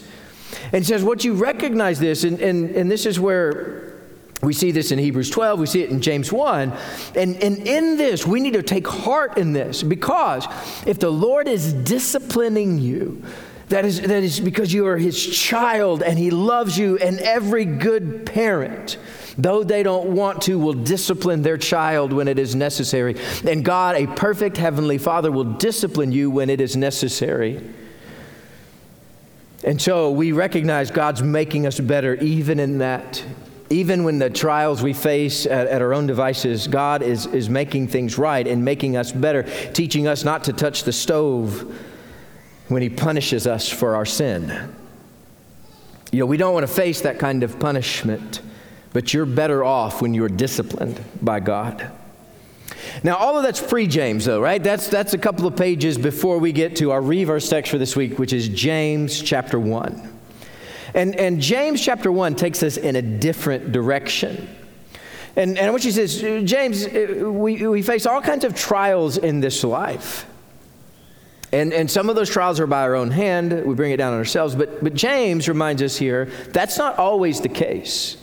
And 0.72 0.84
says, 0.84 1.02
What 1.02 1.24
you 1.24 1.34
recognize 1.34 1.98
this, 1.98 2.24
and, 2.24 2.40
and, 2.40 2.70
and 2.70 2.90
this 2.90 3.06
is 3.06 3.20
where 3.20 3.86
we 4.42 4.52
see 4.52 4.70
this 4.70 4.92
in 4.92 4.98
Hebrews 4.98 5.30
12, 5.30 5.60
we 5.60 5.66
see 5.66 5.82
it 5.82 5.90
in 5.90 6.00
James 6.00 6.30
1. 6.30 6.72
And, 7.16 7.36
and 7.42 7.58
in 7.66 7.96
this, 7.96 8.26
we 8.26 8.40
need 8.40 8.52
to 8.52 8.62
take 8.62 8.86
heart 8.86 9.38
in 9.38 9.52
this 9.52 9.82
because 9.82 10.46
if 10.86 10.98
the 10.98 11.10
Lord 11.10 11.48
is 11.48 11.72
disciplining 11.72 12.78
you, 12.78 13.22
that 13.68 13.84
is, 13.84 14.00
that 14.00 14.22
is 14.22 14.38
because 14.38 14.72
you 14.72 14.86
are 14.86 14.96
his 14.96 15.24
child 15.26 16.02
and 16.02 16.18
he 16.18 16.30
loves 16.30 16.78
you, 16.78 16.98
and 16.98 17.18
every 17.18 17.64
good 17.64 18.24
parent, 18.24 18.96
though 19.36 19.64
they 19.64 19.82
don't 19.82 20.10
want 20.10 20.42
to, 20.42 20.56
will 20.56 20.72
discipline 20.72 21.42
their 21.42 21.58
child 21.58 22.12
when 22.12 22.28
it 22.28 22.38
is 22.38 22.54
necessary. 22.54 23.16
And 23.44 23.64
God, 23.64 23.96
a 23.96 24.06
perfect 24.06 24.56
heavenly 24.56 24.98
father, 24.98 25.32
will 25.32 25.44
discipline 25.44 26.12
you 26.12 26.30
when 26.30 26.48
it 26.48 26.60
is 26.60 26.76
necessary. 26.76 27.60
And 29.64 29.82
so 29.82 30.12
we 30.12 30.30
recognize 30.30 30.92
God's 30.92 31.22
making 31.22 31.66
us 31.66 31.80
better 31.80 32.14
even 32.16 32.60
in 32.60 32.78
that. 32.78 33.24
Even 33.68 34.04
when 34.04 34.20
the 34.20 34.30
trials 34.30 34.80
we 34.80 34.92
face 34.92 35.44
at, 35.44 35.66
at, 35.66 35.82
our 35.82 35.92
own 35.92 36.06
devices, 36.06 36.68
God 36.68 37.02
is, 37.02 37.26
is 37.26 37.48
making 37.48 37.88
things 37.88 38.16
right 38.16 38.46
and 38.46 38.64
making 38.64 38.96
us 38.96 39.10
better, 39.10 39.42
teaching 39.72 40.06
us 40.06 40.22
not 40.22 40.44
to 40.44 40.52
touch 40.52 40.84
the 40.84 40.92
stove 40.92 41.76
when 42.68 42.82
He 42.82 42.88
punishes 42.88 43.46
us 43.46 43.68
for 43.68 43.94
our 43.94 44.06
sin. 44.06 44.74
You 46.12 46.20
know, 46.20 46.26
we 46.26 46.36
don't 46.36 46.54
want 46.54 46.66
to 46.66 46.72
face 46.72 47.02
that 47.02 47.18
kind 47.18 47.42
of 47.42 47.58
punishment, 47.58 48.40
but 48.92 49.12
you're 49.12 49.26
better 49.26 49.64
off 49.64 50.00
when 50.00 50.14
you're 50.14 50.28
disciplined 50.28 51.00
by 51.20 51.40
God. 51.40 51.90
Now, 53.02 53.16
all 53.16 53.36
of 53.36 53.42
that's 53.42 53.60
pre 53.60 53.86
James, 53.86 54.24
though, 54.24 54.40
right? 54.40 54.62
That's, 54.62 54.88
that's 54.88 55.14
a 55.14 55.18
couple 55.18 55.46
of 55.46 55.56
pages 55.56 55.98
before 55.98 56.38
we 56.38 56.52
get 56.52 56.76
to 56.76 56.92
our 56.92 57.02
reverse 57.02 57.48
text 57.48 57.70
for 57.70 57.78
this 57.78 57.96
week, 57.96 58.18
which 58.18 58.32
is 58.32 58.48
James 58.48 59.20
chapter 59.20 59.58
1. 59.58 60.14
And, 60.94 61.14
and 61.16 61.40
James 61.40 61.84
chapter 61.84 62.10
1 62.10 62.36
takes 62.36 62.62
us 62.62 62.76
in 62.76 62.96
a 62.96 63.02
different 63.02 63.72
direction. 63.72 64.48
And, 65.34 65.58
and 65.58 65.72
what 65.72 65.82
she 65.82 65.92
says, 65.92 66.20
James, 66.48 66.88
we, 66.88 67.66
we 67.66 67.82
face 67.82 68.06
all 68.06 68.22
kinds 68.22 68.44
of 68.44 68.54
trials 68.54 69.18
in 69.18 69.40
this 69.40 69.62
life. 69.62 70.26
And, 71.52 71.72
and 71.72 71.90
some 71.90 72.08
of 72.08 72.16
those 72.16 72.28
trials 72.28 72.58
are 72.60 72.66
by 72.66 72.82
our 72.82 72.94
own 72.96 73.10
hand. 73.10 73.64
We 73.64 73.74
bring 73.74 73.92
it 73.92 73.98
down 73.98 74.12
on 74.12 74.18
ourselves. 74.18 74.54
But, 74.54 74.82
but 74.82 74.94
James 74.94 75.48
reminds 75.48 75.82
us 75.82 75.96
here 75.96 76.26
that's 76.48 76.78
not 76.78 76.98
always 76.98 77.40
the 77.40 77.48
case. 77.48 78.16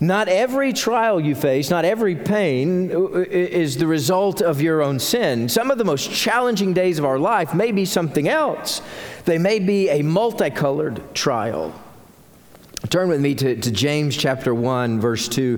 Not 0.00 0.28
every 0.28 0.72
trial 0.72 1.20
you 1.20 1.34
face, 1.34 1.70
not 1.70 1.84
every 1.84 2.14
pain 2.14 2.92
uh, 2.92 3.00
uh, 3.00 3.24
is 3.28 3.76
the 3.78 3.86
result 3.86 4.40
of 4.40 4.60
your 4.60 4.80
own 4.80 5.00
sin. 5.00 5.48
Some 5.48 5.72
of 5.72 5.78
the 5.78 5.84
most 5.84 6.12
challenging 6.12 6.72
days 6.72 7.00
of 7.00 7.04
our 7.04 7.18
life 7.18 7.52
may 7.52 7.72
be 7.72 7.84
something 7.84 8.28
else. 8.28 8.80
They 9.24 9.38
may 9.38 9.58
be 9.58 9.88
a 9.88 10.02
multicolored 10.02 11.14
trial. 11.14 11.74
Turn 12.90 13.08
with 13.08 13.20
me 13.20 13.34
to, 13.34 13.56
to 13.56 13.70
James 13.72 14.16
chapter 14.16 14.54
1, 14.54 15.00
verse 15.00 15.26
2, 15.26 15.56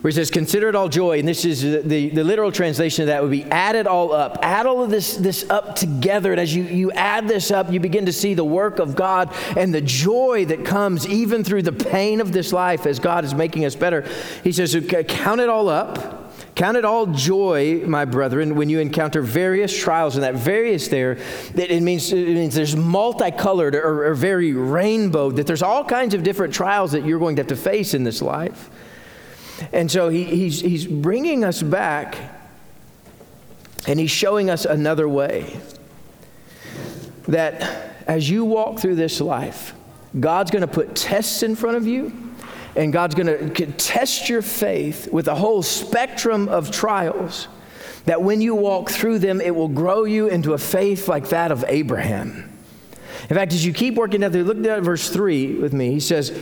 where 0.00 0.10
he 0.10 0.12
says, 0.12 0.30
Consider 0.30 0.70
it 0.70 0.74
all 0.74 0.88
joy. 0.88 1.18
And 1.18 1.28
this 1.28 1.44
is 1.44 1.60
the, 1.60 2.08
the 2.08 2.24
literal 2.24 2.50
translation 2.50 3.02
of 3.02 3.06
that 3.08 3.20
would 3.20 3.30
be 3.30 3.44
add 3.44 3.76
it 3.76 3.86
all 3.86 4.10
up. 4.12 4.38
Add 4.40 4.64
all 4.64 4.82
of 4.82 4.88
this, 4.88 5.18
this 5.18 5.48
up 5.50 5.76
together. 5.76 6.32
And 6.32 6.40
as 6.40 6.54
you, 6.54 6.62
you 6.62 6.90
add 6.92 7.28
this 7.28 7.50
up, 7.50 7.70
you 7.70 7.78
begin 7.78 8.06
to 8.06 8.12
see 8.12 8.32
the 8.32 8.44
work 8.44 8.78
of 8.78 8.96
God 8.96 9.34
and 9.54 9.72
the 9.74 9.82
joy 9.82 10.46
that 10.46 10.64
comes 10.64 11.06
even 11.06 11.44
through 11.44 11.62
the 11.62 11.72
pain 11.72 12.22
of 12.22 12.32
this 12.32 12.54
life 12.54 12.86
as 12.86 12.98
God 12.98 13.26
is 13.26 13.34
making 13.34 13.66
us 13.66 13.76
better. 13.76 14.08
He 14.42 14.50
says, 14.50 14.74
Count 15.08 15.42
it 15.42 15.50
all 15.50 15.68
up 15.68 16.21
Count 16.54 16.76
it 16.76 16.84
all 16.84 17.06
joy, 17.06 17.82
my 17.86 18.04
brethren, 18.04 18.54
when 18.56 18.68
you 18.68 18.78
encounter 18.80 19.22
various 19.22 19.76
trials, 19.76 20.16
and 20.16 20.22
that 20.24 20.34
various 20.34 20.88
there, 20.88 21.14
that 21.54 21.70
it 21.70 21.82
means, 21.82 22.12
it 22.12 22.28
means 22.28 22.54
there's 22.54 22.76
multicolored 22.76 23.74
or, 23.74 24.06
or 24.06 24.14
very 24.14 24.52
rainbow, 24.52 25.30
that 25.30 25.46
there's 25.46 25.62
all 25.62 25.84
kinds 25.84 26.14
of 26.14 26.22
different 26.22 26.52
trials 26.52 26.92
that 26.92 27.06
you're 27.06 27.18
going 27.18 27.36
to 27.36 27.40
have 27.40 27.48
to 27.48 27.56
face 27.56 27.94
in 27.94 28.04
this 28.04 28.20
life. 28.20 28.68
And 29.72 29.90
so 29.90 30.08
he, 30.08 30.24
he's, 30.24 30.60
he's 30.60 30.86
bringing 30.86 31.44
us 31.44 31.62
back 31.62 32.16
And 33.86 33.98
he's 33.98 34.10
showing 34.10 34.48
us 34.48 34.64
another 34.64 35.08
way 35.08 35.60
that 37.26 37.90
as 38.06 38.28
you 38.28 38.44
walk 38.44 38.78
through 38.78 38.96
this 38.96 39.20
life, 39.20 39.74
God's 40.18 40.50
going 40.50 40.62
to 40.62 40.68
put 40.68 40.94
tests 40.94 41.42
in 41.42 41.56
front 41.56 41.76
of 41.76 41.86
you, 41.86 42.31
and 42.74 42.92
God's 42.92 43.14
going 43.14 43.54
to 43.54 43.66
test 43.72 44.28
your 44.28 44.42
faith 44.42 45.12
with 45.12 45.28
a 45.28 45.34
whole 45.34 45.62
spectrum 45.62 46.48
of 46.48 46.70
trials. 46.70 47.48
That 48.06 48.22
when 48.22 48.40
you 48.40 48.54
walk 48.54 48.90
through 48.90 49.20
them, 49.20 49.40
it 49.40 49.54
will 49.54 49.68
grow 49.68 50.04
you 50.04 50.28
into 50.28 50.54
a 50.54 50.58
faith 50.58 51.08
like 51.08 51.28
that 51.28 51.52
of 51.52 51.64
Abraham. 51.68 52.48
In 53.30 53.36
fact, 53.36 53.52
as 53.52 53.64
you 53.64 53.72
keep 53.72 53.94
working 53.94 54.20
down 54.20 54.32
there, 54.32 54.42
look 54.42 54.64
at 54.66 54.82
verse 54.82 55.08
3 55.08 55.56
with 55.56 55.72
me. 55.72 55.92
He 55.92 56.00
says, 56.00 56.36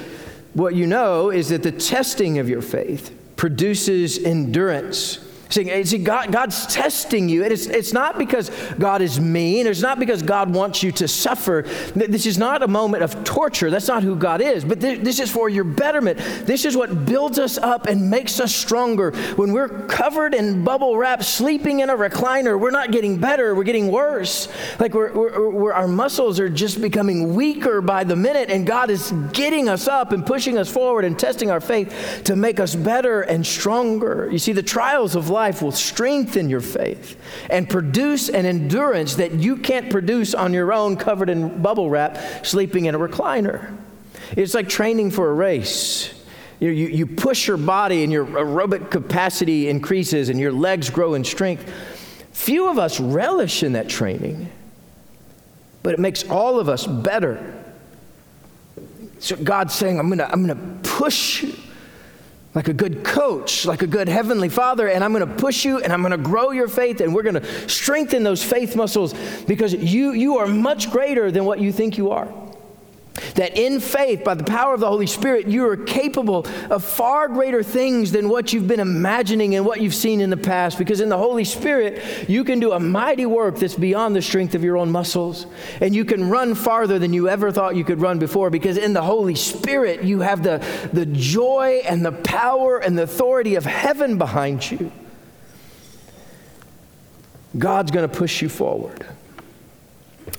What 0.55 0.75
you 0.75 0.87
know 0.87 1.31
is 1.31 1.51
that 1.51 1.63
the 1.63 1.73
testing 1.73 2.39
of 2.39 2.49
your 2.49 2.63
faith 2.63 3.15
produces 3.37 4.19
endurance. 4.19 5.19
See, 5.51 5.85
see 5.85 5.99
God, 5.99 6.31
God's 6.31 6.67
testing 6.69 7.29
you. 7.29 7.45
It 7.45 7.51
is, 7.51 7.67
it's 7.67 7.93
not 7.93 8.19
because 8.19 8.51
God 8.79 9.03
is 9.03 9.19
mean. 9.21 9.67
It's 9.67 9.81
not 9.81 9.99
because 9.99 10.23
God 10.23 10.55
wants 10.55 10.81
you 10.83 10.93
to 10.93 11.09
suffer. 11.09 11.63
This 11.95 12.25
is 12.25 12.39
not 12.39 12.63
a 12.63 12.69
moment 12.69 13.03
of 13.03 13.25
torture. 13.25 13.69
That's 13.69 13.89
not 13.89 14.05
who 14.05 14.15
God 14.15 14.41
is. 14.41 14.65
But 14.65 14.79
this, 14.79 15.01
this 15.01 15.19
is 15.19 15.29
for 15.29 15.49
your 15.49 15.65
betterment. 15.65 16.19
This 16.47 16.65
is 16.65 16.77
what 16.77 17.05
builds 17.05 17.41
us 17.41 17.59
up 17.59 17.87
and 17.87 18.09
makes 18.09 18.39
us 18.39 18.55
stronger. 18.55 19.11
When 19.35 19.53
we're 19.53 19.87
covered 19.87 20.35
in 20.35 20.63
bubble 20.65 20.97
wrap, 20.97 21.25
sleeping 21.25 21.81
in 21.81 21.91
a 21.91 21.97
recliner, 21.97 22.59
we're 22.59 22.71
not 22.71 22.93
getting 22.93 23.19
better. 23.19 23.53
We're 23.57 23.65
getting 23.65 23.91
worse. 23.91 24.49
Like 24.79 24.95
we're, 24.95 25.13
we're, 25.13 25.51
we're, 25.51 25.73
our 25.73 25.89
muscles 25.89 26.39
are 26.39 26.49
just 26.49 26.81
becoming 26.81 27.35
weaker 27.35 27.81
by 27.81 28.05
the 28.05 28.15
minute, 28.15 28.51
and 28.51 28.65
God 28.65 28.89
is 28.89 29.13
getting 29.33 29.69
us 29.69 29.89
up 29.89 30.13
and 30.13 30.25
pushing 30.25 30.59
us 30.59 30.71
forward 30.71 31.05
and 31.05 31.19
testing 31.19 31.51
our 31.51 31.61
faith 31.61 32.23
to 32.25 32.37
make 32.37 32.61
us 32.61 32.77
better 32.77 33.23
and 33.23 33.45
stronger. 33.45 34.29
You 34.31 34.39
see, 34.39 34.53
the 34.53 34.63
trials 34.63 35.17
of 35.17 35.29
life 35.29 35.40
life 35.41 35.63
will 35.63 35.73
strengthen 35.73 36.51
your 36.51 36.61
faith 36.61 37.19
and 37.49 37.67
produce 37.67 38.29
an 38.29 38.45
endurance 38.45 39.15
that 39.15 39.33
you 39.33 39.57
can't 39.57 39.89
produce 39.89 40.35
on 40.35 40.53
your 40.53 40.71
own, 40.71 40.99
covered 40.99 41.31
in 41.31 41.63
bubble 41.63 41.89
wrap, 41.89 42.19
sleeping 42.45 42.85
in 42.85 42.95
a 42.95 42.99
recliner. 42.99 43.75
It's 44.37 44.53
like 44.53 44.69
training 44.69 45.13
for 45.13 45.31
a 45.31 45.33
race. 45.33 46.13
You, 46.61 46.69
you, 46.69 46.89
you 46.89 47.07
push 47.07 47.49
your 47.49 47.57
body 47.57 48.05
and 48.05 48.13
your 48.13 48.27
aerobic 48.27 48.91
capacity 48.91 49.71
increases 49.71 50.29
and 50.29 50.39
your 50.39 50.53
legs 50.53 50.91
grow 50.91 51.15
in 51.15 51.25
strength. 51.25 51.73
Few 52.33 52.69
of 52.69 52.79
us 52.79 53.01
relish 53.01 53.63
in 53.63 53.73
that 53.73 53.89
training, 53.89 54.51
but 55.83 55.95
it 55.95 56.01
makes 56.01 56.23
all 56.29 56.61
of 56.61 56.69
us 56.69 56.87
better. 56.87 57.65
So 59.21 59.37
God's 59.37 59.75
saying, 59.75 59.99
I'm 59.99 60.11
gonna, 60.11 60.29
I'm 60.31 60.47
gonna 60.47 60.79
push 60.83 61.45
you 61.45 61.55
like 62.55 62.69
a 62.69 62.73
good 62.73 63.05
coach, 63.05 63.65
like 63.65 63.83
a 63.83 63.87
good 63.87 64.09
heavenly 64.09 64.49
father, 64.49 64.89
and 64.89 65.05
I'm 65.05 65.13
going 65.13 65.27
to 65.27 65.35
push 65.35 65.65
you 65.65 65.79
and 65.79 65.93
I'm 65.93 66.01
going 66.03 66.11
to 66.11 66.19
grow 66.19 66.51
your 66.51 66.69
faith 66.69 67.01
and 67.01 67.15
we're 67.15 67.23
going 67.23 67.41
to 67.41 67.69
strengthen 67.69 68.23
those 68.23 68.43
faith 68.43 68.75
muscles 68.75 69.15
because 69.47 69.73
you, 69.73 70.13
you 70.13 70.39
are 70.39 70.47
much 70.47 70.91
greater 70.91 71.31
than 71.31 71.45
what 71.45 71.61
you 71.61 71.73
think 71.73 71.97
you 71.97 72.11
are. 72.11 72.33
That 73.35 73.57
in 73.57 73.81
faith, 73.81 74.25
by 74.25 74.35
the 74.35 74.45
power 74.45 74.75
of 74.75 74.81
the 74.81 74.89
Holy 74.89 75.07
Spirit, 75.07 75.47
you 75.47 75.67
are 75.67 75.77
capable 75.77 76.47
of 76.71 76.85
far 76.85 77.29
greater 77.29 77.63
things 77.63 78.13
than 78.13 78.29
what 78.29 78.53
you've 78.53 78.69
been 78.69 78.81
imagining 78.81 79.55
and 79.55 79.65
what 79.65 79.81
you've 79.81 79.95
seen 79.95 80.21
in 80.21 80.31
the 80.31 80.37
past. 80.37 80.79
Because 80.79 81.01
in 81.01 81.09
the 81.09 81.19
Holy 81.19 81.45
Spirit, 81.45 82.29
you 82.29 82.45
can 82.45 82.61
do 82.61 82.73
a 82.73 82.81
mighty 82.81 83.27
work 83.27 83.59
that's 83.59 83.75
beyond 83.75 84.15
the 84.17 84.23
strength 84.23 84.55
of 84.55 84.65
your 84.65 84.77
own 84.77 84.91
muscles. 84.91 85.47
And 85.81 85.95
you 85.95 86.05
can 86.05 86.29
run 86.31 86.55
farther 86.55 86.99
than 86.99 87.13
you 87.13 87.29
ever 87.29 87.51
thought 87.53 87.77
you 87.77 87.85
could 87.85 88.01
run 88.01 88.19
before. 88.19 88.51
Because 88.51 88.77
in 88.77 88.93
the 88.93 89.03
Holy 89.03 89.35
Spirit, 89.35 90.03
you 90.03 90.21
have 90.21 90.43
the, 90.43 90.65
the 90.93 91.07
joy 91.07 91.83
and 91.85 92.05
the 92.05 92.13
power 92.13 92.79
and 92.79 92.99
the 92.99 93.03
authority 93.03 93.55
of 93.55 93.65
heaven 93.65 94.19
behind 94.19 94.71
you. 94.71 94.93
God's 97.59 97.91
going 97.91 98.09
to 98.09 98.17
push 98.17 98.43
you 98.43 98.49
forward. 98.49 99.07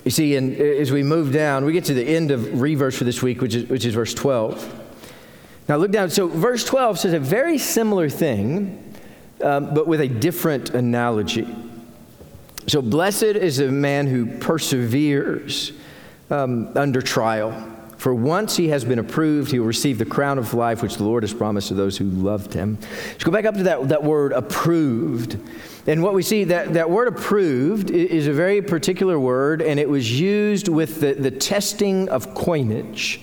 You 0.04 0.12
see, 0.12 0.36
and 0.36 0.56
as 0.56 0.92
we 0.92 1.04
move 1.04 1.32
down, 1.32 1.66
we 1.66 1.74
get 1.74 1.86
to 1.86 1.94
the 1.94 2.04
end 2.04 2.32
of 2.32 2.60
reverse 2.62 2.98
for 2.98 3.04
this 3.04 3.22
week, 3.22 3.42
which 3.42 3.56
is, 3.56 3.70
which 3.70 3.86
is 3.86 3.94
verse 3.94 4.14
12. 4.14 4.80
Now 5.70 5.78
look 5.78 5.92
down. 5.92 6.10
So, 6.10 6.28
verse 6.28 6.66
12 6.66 7.00
says 7.00 7.14
a 7.14 7.20
very 7.20 7.58
similar 7.58 8.10
thing, 8.10 8.96
um, 9.44 9.74
but 9.74 9.88
with 9.88 10.02
a 10.02 10.08
different 10.08 10.72
analogy. 10.72 11.48
So, 12.68 12.82
blessed 12.82 13.24
is 13.24 13.60
a 13.60 13.72
man 13.72 14.08
who 14.08 14.26
perseveres 14.40 15.72
um, 16.30 16.72
under 16.76 17.02
trial. 17.02 17.71
For 18.02 18.16
once 18.16 18.58
he 18.58 18.70
has 18.70 18.84
been 18.84 18.98
approved, 18.98 19.52
he 19.52 19.60
will 19.60 19.68
receive 19.68 20.00
the 20.00 20.06
crown 20.06 20.40
of 20.40 20.56
life 20.56 20.82
which 20.82 20.96
the 20.96 21.04
Lord 21.04 21.22
has 21.22 21.36
promised 21.36 21.68
to 21.68 21.76
those 21.76 21.98
who 22.00 22.06
loved 22.06 22.52
him. 22.52 22.80
Let's 23.10 23.24
go 23.24 23.32
back 23.32 23.46
up 23.46 23.54
to 23.58 23.64
that, 23.66 23.90
that 23.90 24.04
word 24.04 24.34
approved. 24.34 25.38
And 25.86 26.02
what 26.02 26.16
we 26.16 26.24
see, 26.24 26.46
that, 26.46 26.74
that 26.74 26.90
word 26.90 27.10
approved 27.10 27.92
is 27.92 28.26
a 28.26 28.34
very 28.34 28.60
particular 28.64 29.20
word, 29.20 29.62
and 29.62 29.80
it 29.80 29.88
was 29.88 30.20
used 30.20 30.68
with 30.68 31.00
the, 31.00 31.14
the 31.14 31.30
testing 31.30 32.10
of 32.10 32.34
coinage. 32.34 33.22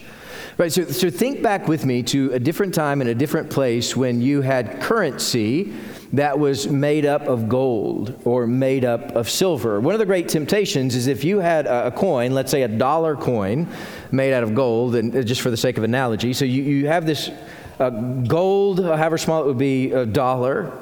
Right, 0.59 0.73
so, 0.73 0.87
so 0.87 1.09
think 1.09 1.41
back 1.41 1.69
with 1.69 1.87
me 1.87 2.03
to 2.03 2.33
a 2.33 2.41
different 2.41 2.75
time 2.75 3.01
and 3.01 3.09
a 3.09 3.15
different 3.15 3.49
place 3.49 3.95
when 3.95 4.21
you 4.21 4.41
had 4.41 4.81
currency 4.81 5.73
that 6.15 6.37
was 6.37 6.67
made 6.67 7.07
up 7.07 7.29
of 7.29 7.49
gold 7.49 8.21
or 8.25 8.45
made 8.49 8.85
up 8.85 9.15
of 9.15 9.31
silver. 9.31 9.81
One 9.81 9.95
of 9.95 10.01
the 10.01 10.07
great 10.07 10.29
temptations 10.29 10.97
is 10.97 11.07
if 11.07 11.23
you 11.23 11.39
had 11.39 11.67
a, 11.67 11.93
coin, 11.93 12.35
let's 12.35 12.51
say 12.51 12.63
a 12.63 12.69
dollar 12.69 13.15
coin 13.15 13.69
made 14.11 14.33
out 14.33 14.43
of 14.43 14.57
gold, 14.57 14.97
and 14.97 15.15
uh, 15.15 15.23
just 15.23 15.43
for 15.43 15.51
the 15.53 15.57
sake 15.57 15.79
of 15.79 15.85
analogy, 15.85 16.33
so 16.33 16.45
you, 16.45 16.65
you 16.65 16.89
have 16.89 17.07
this 17.07 17.31
uh, 17.79 17.91
gold, 17.91 18.85
however 18.85 19.17
small 19.17 19.45
it 19.45 19.47
would 19.47 19.59
be, 19.59 19.93
a 19.93 20.05
dollar, 20.05 20.73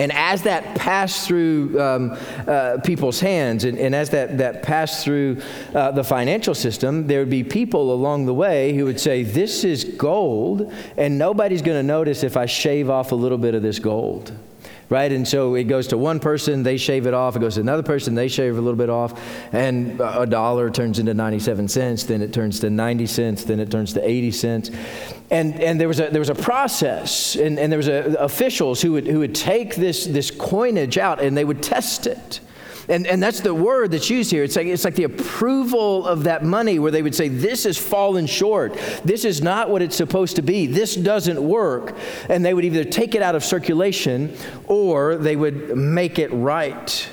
and 0.00 0.10
as 0.12 0.42
that 0.44 0.76
passed 0.76 1.28
through 1.28 1.78
um, 1.78 2.16
uh, 2.46 2.78
people's 2.82 3.20
hands, 3.20 3.64
and, 3.64 3.78
and, 3.78 3.94
as 3.94 4.08
that, 4.10 4.38
that 4.38 4.62
passed 4.62 5.04
through 5.04 5.42
uh, 5.74 5.90
the 5.90 6.02
financial 6.02 6.54
system, 6.54 7.06
there 7.06 7.18
would 7.20 7.28
be 7.28 7.44
people 7.44 7.92
along 7.92 8.24
the 8.24 8.32
way 8.32 8.72
who 8.72 8.86
would 8.86 8.98
say, 8.98 9.24
This 9.24 9.62
is 9.62 9.84
gold, 9.84 10.72
and 10.96 11.18
nobody's 11.18 11.60
going 11.60 11.76
to 11.76 11.82
notice 11.82 12.22
if 12.22 12.38
I 12.38 12.46
shave 12.46 12.88
off 12.88 13.12
a 13.12 13.14
little 13.14 13.36
bit 13.36 13.54
of 13.54 13.62
this 13.62 13.78
gold 13.78 14.32
right? 14.88 15.12
And 15.12 15.28
so 15.28 15.54
it 15.54 15.64
goes 15.64 15.86
to 15.88 15.96
one 15.96 16.18
person, 16.18 16.64
they 16.64 16.76
shave 16.76 17.06
it 17.06 17.14
off. 17.14 17.36
It 17.36 17.38
goes 17.38 17.54
to 17.54 17.60
another 17.60 17.84
person, 17.84 18.16
they 18.16 18.26
shave 18.26 18.58
a 18.58 18.60
little 18.60 18.76
bit 18.76 18.90
off. 18.90 19.22
And 19.52 20.00
a 20.00 20.26
dollar 20.26 20.68
turns 20.68 20.98
into 20.98 21.14
97 21.14 21.68
cents, 21.68 22.02
then 22.02 22.22
it 22.22 22.32
turns 22.32 22.58
to 22.58 22.70
90 22.70 23.06
cents, 23.06 23.44
then 23.44 23.60
it 23.60 23.70
turns 23.70 23.92
to 23.92 24.04
80 24.04 24.30
cents. 24.32 24.70
And, 25.30 25.60
and 25.60 25.80
there, 25.80 25.86
was 25.86 26.00
a, 26.00 26.08
there 26.10 26.20
was 26.20 26.28
a 26.28 26.34
process, 26.34 27.36
and, 27.36 27.58
and 27.58 27.70
there 27.70 27.76
was 27.76 27.86
a, 27.86 28.16
officials 28.18 28.82
who 28.82 28.92
would, 28.92 29.06
who 29.06 29.20
would 29.20 29.34
take 29.34 29.76
this, 29.76 30.04
this 30.04 30.30
coinage 30.30 30.98
out 30.98 31.22
and 31.22 31.36
they 31.36 31.44
would 31.44 31.62
test 31.62 32.08
it. 32.08 32.40
And, 32.88 33.06
and 33.06 33.22
that's 33.22 33.38
the 33.38 33.54
word 33.54 33.92
that's 33.92 34.10
used 34.10 34.32
here. 34.32 34.42
It's 34.42 34.56
like, 34.56 34.66
it's 34.66 34.84
like 34.84 34.96
the 34.96 35.04
approval 35.04 36.04
of 36.04 36.24
that 36.24 36.44
money 36.44 36.80
where 36.80 36.90
they 36.90 37.02
would 37.02 37.14
say, 37.14 37.28
This 37.28 37.62
has 37.62 37.78
fallen 37.78 38.26
short. 38.26 38.76
This 39.04 39.24
is 39.24 39.40
not 39.40 39.70
what 39.70 39.80
it's 39.80 39.94
supposed 39.94 40.34
to 40.36 40.42
be. 40.42 40.66
This 40.66 40.96
doesn't 40.96 41.40
work. 41.40 41.96
And 42.28 42.44
they 42.44 42.52
would 42.52 42.64
either 42.64 42.82
take 42.82 43.14
it 43.14 43.22
out 43.22 43.36
of 43.36 43.44
circulation 43.44 44.36
or 44.66 45.16
they 45.16 45.36
would 45.36 45.76
make 45.76 46.18
it 46.18 46.32
right. 46.32 47.08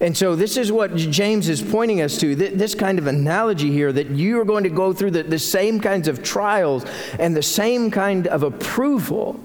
And 0.00 0.16
so, 0.16 0.34
this 0.34 0.56
is 0.56 0.72
what 0.72 0.96
James 0.96 1.48
is 1.48 1.62
pointing 1.62 2.00
us 2.00 2.18
to 2.18 2.34
this 2.34 2.74
kind 2.74 2.98
of 2.98 3.06
analogy 3.06 3.70
here 3.70 3.92
that 3.92 4.10
you 4.10 4.40
are 4.40 4.44
going 4.44 4.64
to 4.64 4.70
go 4.70 4.92
through 4.92 5.12
the, 5.12 5.22
the 5.22 5.38
same 5.38 5.80
kinds 5.80 6.08
of 6.08 6.22
trials 6.22 6.84
and 7.18 7.36
the 7.36 7.42
same 7.42 7.90
kind 7.90 8.26
of 8.26 8.42
approval, 8.42 9.38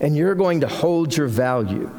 and 0.00 0.16
you're 0.16 0.36
going 0.36 0.60
to 0.60 0.68
hold 0.68 1.16
your 1.16 1.26
value. 1.26 1.90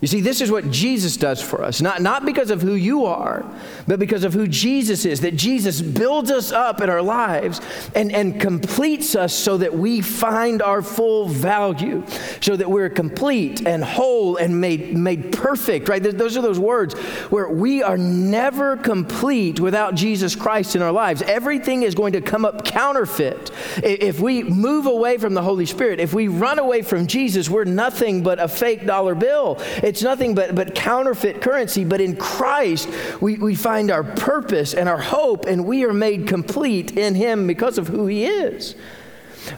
You 0.00 0.06
see, 0.06 0.20
this 0.20 0.40
is 0.40 0.52
what 0.52 0.70
Jesus 0.70 1.16
does 1.16 1.42
for 1.42 1.64
us, 1.64 1.80
not, 1.80 2.00
not 2.00 2.24
because 2.24 2.52
of 2.52 2.62
who 2.62 2.74
you 2.74 3.06
are, 3.06 3.44
but 3.88 3.98
because 3.98 4.22
of 4.22 4.32
who 4.32 4.46
Jesus 4.46 5.04
is. 5.04 5.22
That 5.22 5.34
Jesus 5.34 5.80
builds 5.80 6.30
us 6.30 6.52
up 6.52 6.80
in 6.80 6.88
our 6.88 7.02
lives 7.02 7.60
and, 7.96 8.12
and 8.12 8.40
completes 8.40 9.16
us 9.16 9.34
so 9.34 9.56
that 9.56 9.76
we 9.76 10.00
find 10.00 10.62
our 10.62 10.82
full 10.82 11.26
value, 11.26 12.04
so 12.40 12.54
that 12.54 12.70
we're 12.70 12.90
complete 12.90 13.66
and 13.66 13.82
whole 13.82 14.36
and 14.36 14.60
made, 14.60 14.96
made 14.96 15.32
perfect, 15.32 15.88
right? 15.88 16.00
Those 16.00 16.36
are 16.36 16.42
those 16.42 16.60
words 16.60 16.94
where 17.30 17.48
we 17.48 17.82
are 17.82 17.98
never 17.98 18.76
complete 18.76 19.58
without 19.58 19.96
Jesus 19.96 20.36
Christ 20.36 20.76
in 20.76 20.82
our 20.82 20.92
lives. 20.92 21.22
Everything 21.22 21.82
is 21.82 21.96
going 21.96 22.12
to 22.12 22.20
come 22.20 22.44
up 22.44 22.64
counterfeit. 22.64 23.50
If 23.78 24.20
we 24.20 24.44
move 24.44 24.86
away 24.86 25.18
from 25.18 25.34
the 25.34 25.42
Holy 25.42 25.66
Spirit, 25.66 25.98
if 25.98 26.14
we 26.14 26.28
run 26.28 26.60
away 26.60 26.82
from 26.82 27.08
Jesus, 27.08 27.50
we're 27.50 27.64
nothing 27.64 28.22
but 28.22 28.38
a 28.38 28.46
fake 28.46 28.86
dollar 28.86 29.16
bill. 29.16 29.60
It's 29.88 30.02
nothing 30.02 30.34
but, 30.34 30.54
but 30.54 30.74
counterfeit 30.74 31.40
currency. 31.40 31.82
But 31.82 32.02
in 32.02 32.14
Christ, 32.14 32.90
we, 33.22 33.36
we 33.36 33.54
find 33.54 33.90
our 33.90 34.04
purpose 34.04 34.74
and 34.74 34.86
our 34.86 35.00
hope, 35.00 35.46
and 35.46 35.64
we 35.64 35.82
are 35.84 35.94
made 35.94 36.26
complete 36.26 36.98
in 36.98 37.14
Him 37.14 37.46
because 37.46 37.78
of 37.78 37.88
who 37.88 38.06
He 38.06 38.26
is. 38.26 38.74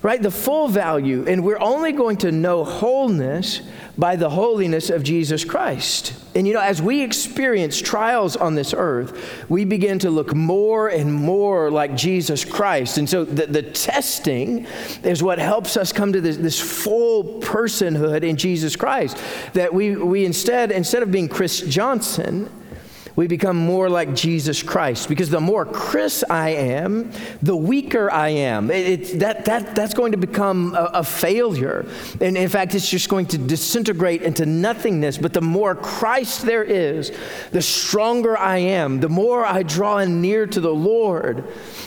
Right? 0.02 0.20
The 0.20 0.30
full 0.30 0.68
value. 0.68 1.24
And 1.26 1.44
we're 1.44 1.60
only 1.60 1.92
going 1.92 2.16
to 2.18 2.32
know 2.32 2.64
wholeness 2.64 3.60
by 3.98 4.16
the 4.16 4.30
holiness 4.30 4.88
of 4.90 5.02
Jesus 5.02 5.44
Christ. 5.44 6.14
And 6.34 6.46
you 6.46 6.54
know, 6.54 6.60
as 6.60 6.80
we 6.80 7.02
experience 7.02 7.80
trials 7.80 8.36
on 8.36 8.54
this 8.54 8.72
earth, 8.76 9.44
we 9.48 9.64
begin 9.64 9.98
to 10.00 10.10
look 10.10 10.34
more 10.34 10.88
and 10.88 11.12
more 11.12 11.70
like 11.70 11.96
Jesus 11.96 12.44
Christ. 12.44 12.98
And 12.98 13.08
so 13.08 13.24
the, 13.24 13.46
the 13.46 13.62
testing 13.62 14.66
is 15.02 15.22
what 15.22 15.38
helps 15.38 15.76
us 15.76 15.92
come 15.92 16.12
to 16.12 16.20
this, 16.20 16.36
this 16.36 16.60
full 16.60 17.40
personhood 17.40 18.22
in 18.22 18.36
Jesus 18.36 18.76
Christ. 18.76 19.16
That 19.54 19.74
we, 19.74 19.96
we 19.96 20.24
instead, 20.24 20.70
instead 20.70 21.02
of 21.02 21.10
being 21.10 21.28
Chris 21.28 21.60
Johnson, 21.62 22.50
we 23.16 23.26
become 23.26 23.56
more 23.56 23.88
like 23.88 24.14
Jesus 24.14 24.62
Christ. 24.62 25.08
Because 25.08 25.30
the 25.30 25.40
more 25.40 25.64
Chris 25.66 26.24
I 26.28 26.50
am, 26.50 27.12
the 27.42 27.56
weaker 27.56 28.10
I 28.10 28.28
am. 28.28 28.70
It, 28.70 29.20
that, 29.20 29.44
that, 29.46 29.74
that's 29.74 29.94
going 29.94 30.12
to 30.12 30.18
become 30.18 30.74
a, 30.74 30.90
a 30.94 31.04
failure. 31.04 31.86
And 32.20 32.36
in 32.36 32.48
fact, 32.48 32.74
it's 32.74 32.88
just 32.88 33.08
going 33.08 33.26
to 33.26 33.38
disintegrate 33.38 34.22
into 34.22 34.46
nothingness. 34.46 35.18
But 35.18 35.32
the 35.32 35.40
more 35.40 35.74
Christ 35.74 36.46
there 36.46 36.64
is, 36.64 37.12
the 37.52 37.62
stronger 37.62 38.36
I 38.38 38.58
am, 38.58 39.00
the 39.00 39.08
more 39.08 39.44
I 39.44 39.62
draw 39.62 40.04
near 40.04 40.46
to 40.46 40.60
the 40.60 40.74
Lord, 40.74 41.44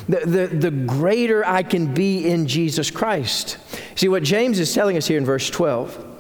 the, 0.08 0.20
the, 0.20 0.48
the 0.48 0.72
greater 0.72 1.46
I 1.46 1.64
can 1.64 1.94
be 1.94 2.30
in 2.30 2.48
Jesus 2.48 2.92
Christ. 2.92 3.58
See, 3.96 4.08
what 4.08 4.24
James 4.24 4.60
is 4.60 4.74
telling 4.74 4.98
us 4.98 5.08
here 5.08 5.18
in 5.18 5.26
verse 5.26 5.50
12 5.50 6.13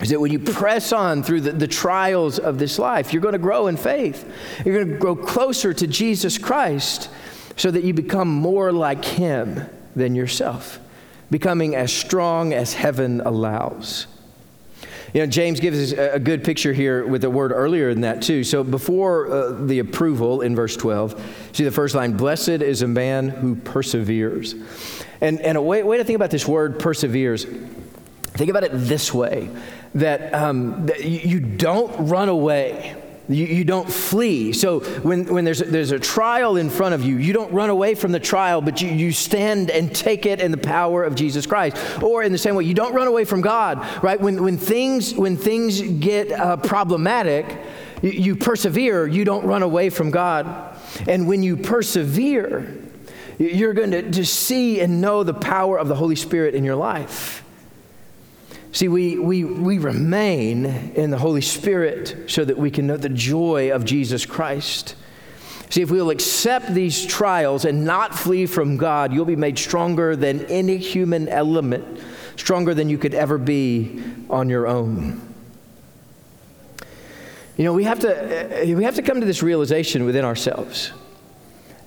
is 0.00 0.08
that 0.08 0.20
when 0.20 0.32
you 0.32 0.38
press 0.38 0.92
on 0.92 1.22
through 1.22 1.42
the, 1.42 1.52
the 1.52 1.68
trials 1.68 2.38
of 2.38 2.58
this 2.58 2.78
life, 2.78 3.12
you're 3.12 3.22
going 3.22 3.32
to 3.32 3.38
grow 3.38 3.66
in 3.66 3.76
faith. 3.76 4.30
You're 4.64 4.82
going 4.82 4.88
to 4.88 4.98
grow 4.98 5.14
closer 5.14 5.74
to 5.74 5.86
Jesus 5.86 6.38
Christ 6.38 7.10
so 7.56 7.70
that 7.70 7.84
you 7.84 7.92
become 7.92 8.28
more 8.28 8.72
like 8.72 9.04
Him 9.04 9.68
than 9.94 10.14
yourself, 10.14 10.78
becoming 11.30 11.74
as 11.74 11.92
strong 11.92 12.54
as 12.54 12.72
heaven 12.72 13.20
allows. 13.20 14.06
You 15.12 15.20
know, 15.20 15.26
James 15.26 15.58
gives 15.58 15.92
us 15.92 15.98
a 15.98 16.20
good 16.20 16.44
picture 16.44 16.72
here 16.72 17.04
with 17.04 17.22
the 17.22 17.30
word 17.30 17.50
earlier 17.52 17.90
in 17.90 18.02
that, 18.02 18.22
too. 18.22 18.44
So 18.44 18.62
before 18.62 19.30
uh, 19.30 19.50
the 19.50 19.80
approval 19.80 20.40
in 20.40 20.54
verse 20.54 20.76
12, 20.76 21.50
see 21.52 21.64
the 21.64 21.72
first 21.72 21.96
line 21.96 22.16
Blessed 22.16 22.48
is 22.48 22.82
a 22.82 22.88
man 22.88 23.28
who 23.28 23.56
perseveres. 23.56 24.54
And, 25.20 25.40
and 25.40 25.58
a 25.58 25.62
way, 25.62 25.82
way 25.82 25.98
to 25.98 26.04
think 26.04 26.14
about 26.14 26.30
this 26.30 26.46
word 26.46 26.78
perseveres, 26.78 27.44
think 27.44 28.50
about 28.50 28.62
it 28.62 28.70
this 28.72 29.12
way 29.12 29.50
that, 29.94 30.34
um, 30.34 30.86
that 30.86 31.04
you 31.04 31.40
don't 31.40 32.08
run 32.08 32.28
away. 32.28 32.96
You, 33.28 33.46
you, 33.46 33.64
don't 33.64 33.88
flee. 33.88 34.52
So 34.52 34.80
when, 34.80 35.26
when 35.26 35.44
there's, 35.44 35.60
a, 35.60 35.64
there's 35.64 35.92
a 35.92 36.00
trial 36.00 36.56
in 36.56 36.68
front 36.68 36.96
of 36.96 37.04
you, 37.04 37.16
you 37.16 37.32
don't 37.32 37.52
run 37.52 37.70
away 37.70 37.94
from 37.94 38.10
the 38.10 38.18
trial, 38.18 38.60
but 38.60 38.82
you, 38.82 38.88
you 38.88 39.12
stand 39.12 39.70
and 39.70 39.94
take 39.94 40.26
it 40.26 40.40
in 40.40 40.50
the 40.50 40.58
power 40.58 41.04
of 41.04 41.14
Jesus 41.14 41.46
Christ. 41.46 42.02
Or 42.02 42.24
in 42.24 42.32
the 42.32 42.38
same 42.38 42.56
way, 42.56 42.64
you 42.64 42.74
don't 42.74 42.92
run 42.92 43.06
away 43.06 43.24
from 43.24 43.40
God, 43.40 43.86
right? 44.02 44.20
When, 44.20 44.42
when, 44.42 44.58
things, 44.58 45.14
when 45.14 45.36
things 45.36 45.80
get 45.80 46.32
uh, 46.32 46.56
problematic, 46.56 47.56
you, 48.02 48.10
you 48.10 48.36
persevere, 48.36 49.06
you 49.06 49.24
don't 49.24 49.44
run 49.44 49.62
away 49.62 49.90
from 49.90 50.10
God. 50.10 50.76
And 51.06 51.28
when 51.28 51.44
you 51.44 51.56
persevere, 51.56 52.78
you're 53.38 53.74
going 53.74 53.92
to, 53.92 54.10
to 54.10 54.26
see 54.26 54.80
and 54.80 55.00
know 55.00 55.22
the 55.22 55.34
power 55.34 55.78
of 55.78 55.86
the 55.86 55.94
Holy 55.94 56.16
Spirit 56.16 56.56
in 56.56 56.64
your 56.64 56.76
life. 56.76 57.44
See, 58.72 58.88
we, 58.88 59.18
we, 59.18 59.44
we 59.44 59.78
remain 59.78 60.64
in 60.66 61.10
the 61.10 61.18
Holy 61.18 61.40
Spirit 61.40 62.30
so 62.30 62.44
that 62.44 62.56
we 62.56 62.70
can 62.70 62.86
know 62.86 62.96
the 62.96 63.08
joy 63.08 63.72
of 63.72 63.84
Jesus 63.84 64.24
Christ. 64.24 64.94
See, 65.70 65.82
if 65.82 65.90
we'll 65.90 66.10
accept 66.10 66.72
these 66.72 67.04
trials 67.04 67.64
and 67.64 67.84
not 67.84 68.14
flee 68.14 68.46
from 68.46 68.76
God, 68.76 69.12
you'll 69.12 69.24
be 69.24 69.36
made 69.36 69.58
stronger 69.58 70.14
than 70.14 70.44
any 70.46 70.76
human 70.78 71.28
element, 71.28 72.00
stronger 72.36 72.74
than 72.74 72.88
you 72.88 72.98
could 72.98 73.14
ever 73.14 73.38
be 73.38 74.02
on 74.28 74.48
your 74.48 74.66
own. 74.66 75.20
You 77.56 77.64
know, 77.64 77.72
we 77.72 77.84
have 77.84 78.00
to, 78.00 78.62
eh, 78.62 78.74
we 78.74 78.84
have 78.84 78.94
to 78.94 79.02
come 79.02 79.20
to 79.20 79.26
this 79.26 79.42
realization 79.42 80.04
within 80.04 80.24
ourselves. 80.24 80.92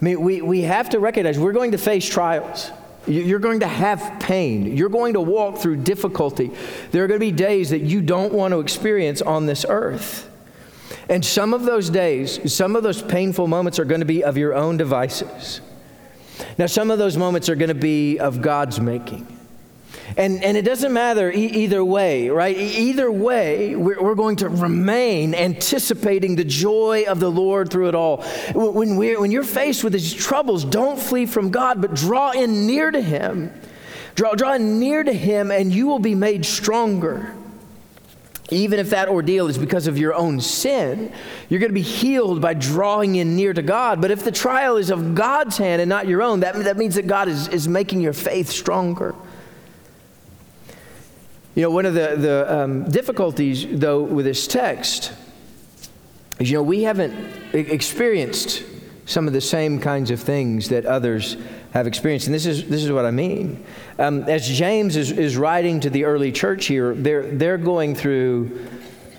I 0.01 0.05
mean, 0.05 0.21
we, 0.21 0.41
we 0.41 0.61
have 0.61 0.89
to 0.89 0.99
recognize 0.99 1.39
we're 1.39 1.53
going 1.53 1.71
to 1.71 1.77
face 1.77 2.07
trials. 2.07 2.71
You're 3.05 3.39
going 3.39 3.59
to 3.61 3.67
have 3.67 4.19
pain. 4.19 4.77
You're 4.77 4.89
going 4.89 5.13
to 5.13 5.21
walk 5.21 5.57
through 5.57 5.77
difficulty. 5.77 6.51
There 6.91 7.03
are 7.03 7.07
going 7.07 7.19
to 7.19 7.25
be 7.25 7.31
days 7.31 7.71
that 7.71 7.81
you 7.81 8.01
don't 8.01 8.33
want 8.33 8.53
to 8.53 8.59
experience 8.59 9.21
on 9.21 9.45
this 9.45 9.65
earth. 9.67 10.29
And 11.09 11.25
some 11.25 11.53
of 11.53 11.63
those 11.63 11.89
days, 11.89 12.53
some 12.53 12.75
of 12.75 12.83
those 12.83 13.01
painful 13.01 13.47
moments 13.47 13.79
are 13.79 13.85
going 13.85 13.99
to 13.99 14.05
be 14.05 14.23
of 14.23 14.37
your 14.37 14.53
own 14.53 14.77
devices. 14.77 15.59
Now, 16.57 16.67
some 16.67 16.91
of 16.91 16.99
those 16.99 17.17
moments 17.17 17.49
are 17.49 17.55
going 17.55 17.69
to 17.69 17.75
be 17.75 18.19
of 18.19 18.41
God's 18.41 18.79
making. 18.79 19.32
And, 20.15 20.43
and 20.43 20.55
it 20.55 20.63
doesn't 20.63 20.93
matter 20.93 21.31
e- 21.31 21.45
either 21.45 21.83
way, 21.83 22.29
right? 22.29 22.55
Either 22.55 23.11
way, 23.11 23.75
we're, 23.75 24.01
we're, 24.01 24.15
going 24.15 24.35
to 24.37 24.49
remain 24.49 25.33
anticipating 25.33 26.35
the 26.35 26.43
joy 26.43 27.05
of 27.07 27.19
the 27.19 27.31
Lord 27.31 27.71
through 27.71 27.89
it 27.89 27.95
all. 27.95 28.17
When, 28.53 28.95
we're, 28.95 29.19
when 29.19 29.31
you're 29.31 29.43
faced 29.43 29.83
with 29.83 29.93
these 29.93 30.13
troubles, 30.13 30.65
don't 30.65 30.99
flee 30.99 31.25
from 31.25 31.49
God, 31.49 31.81
but 31.81 31.95
draw 31.95 32.31
in 32.31 32.67
near 32.67 32.91
to 32.91 33.01
Him. 33.01 33.51
Draw, 34.15 34.35
draw 34.35 34.57
near 34.57 35.03
to 35.03 35.13
Him, 35.13 35.49
and 35.49 35.73
you 35.73 35.87
will 35.87 35.99
be 35.99 36.15
made 36.15 36.45
stronger. 36.45 37.35
Even 38.51 38.77
if 38.77 38.91
that 38.91 39.09
ordeal 39.09 39.47
is 39.47 39.57
because 39.57 39.87
of 39.87 39.97
your 39.97 40.13
own 40.13 40.39
sin, 40.39 41.11
you're 41.49 41.59
going 41.59 41.71
to 41.71 41.73
be 41.73 41.81
healed 41.81 42.39
by 42.39 42.53
drawing 42.53 43.15
in 43.15 43.35
near 43.35 43.51
to 43.53 43.63
God. 43.63 43.99
But 43.99 44.11
if 44.11 44.23
the 44.23 44.31
trial 44.31 44.77
is 44.77 44.91
of 44.91 45.15
God's 45.15 45.57
hand 45.57 45.81
and 45.81 45.89
not 45.89 46.07
your 46.07 46.21
own, 46.21 46.41
that, 46.41 46.55
that 46.65 46.77
means 46.77 46.95
that 46.95 47.07
God 47.07 47.27
is, 47.29 47.47
is 47.47 47.67
making 47.67 48.01
your 48.01 48.13
faith 48.13 48.49
stronger. 48.49 49.15
You 51.55 51.61
know, 51.61 51.69
one 51.69 51.85
of 51.85 51.93
the, 51.93 52.15
the 52.17 52.61
um, 52.61 52.89
difficulties, 52.89 53.67
though, 53.69 54.01
with 54.01 54.25
this 54.25 54.47
text 54.47 55.13
is, 56.39 56.49
you 56.49 56.57
know, 56.57 56.63
we 56.63 56.81
haven't 56.81 57.13
experienced 57.53 58.63
some 59.05 59.27
of 59.27 59.33
the 59.33 59.41
same 59.41 59.79
kinds 59.79 60.09
of 60.09 60.19
things 60.19 60.69
that 60.69 60.85
others 60.85 61.37
have 61.73 61.85
experienced. 61.85 62.25
And 62.25 62.33
this 62.33 62.47
is, 62.47 62.67
this 62.67 62.83
is 62.83 62.91
what 62.91 63.05
I 63.05 63.11
mean. 63.11 63.63
Um, 63.99 64.23
as 64.23 64.47
James 64.47 64.95
is, 64.95 65.11
is 65.11 65.37
writing 65.37 65.79
to 65.81 65.91
the 65.91 66.05
early 66.05 66.31
church 66.31 66.65
here, 66.65 66.95
they're, 66.95 67.23
they're 67.23 67.59
going 67.59 67.93
through 67.93 68.67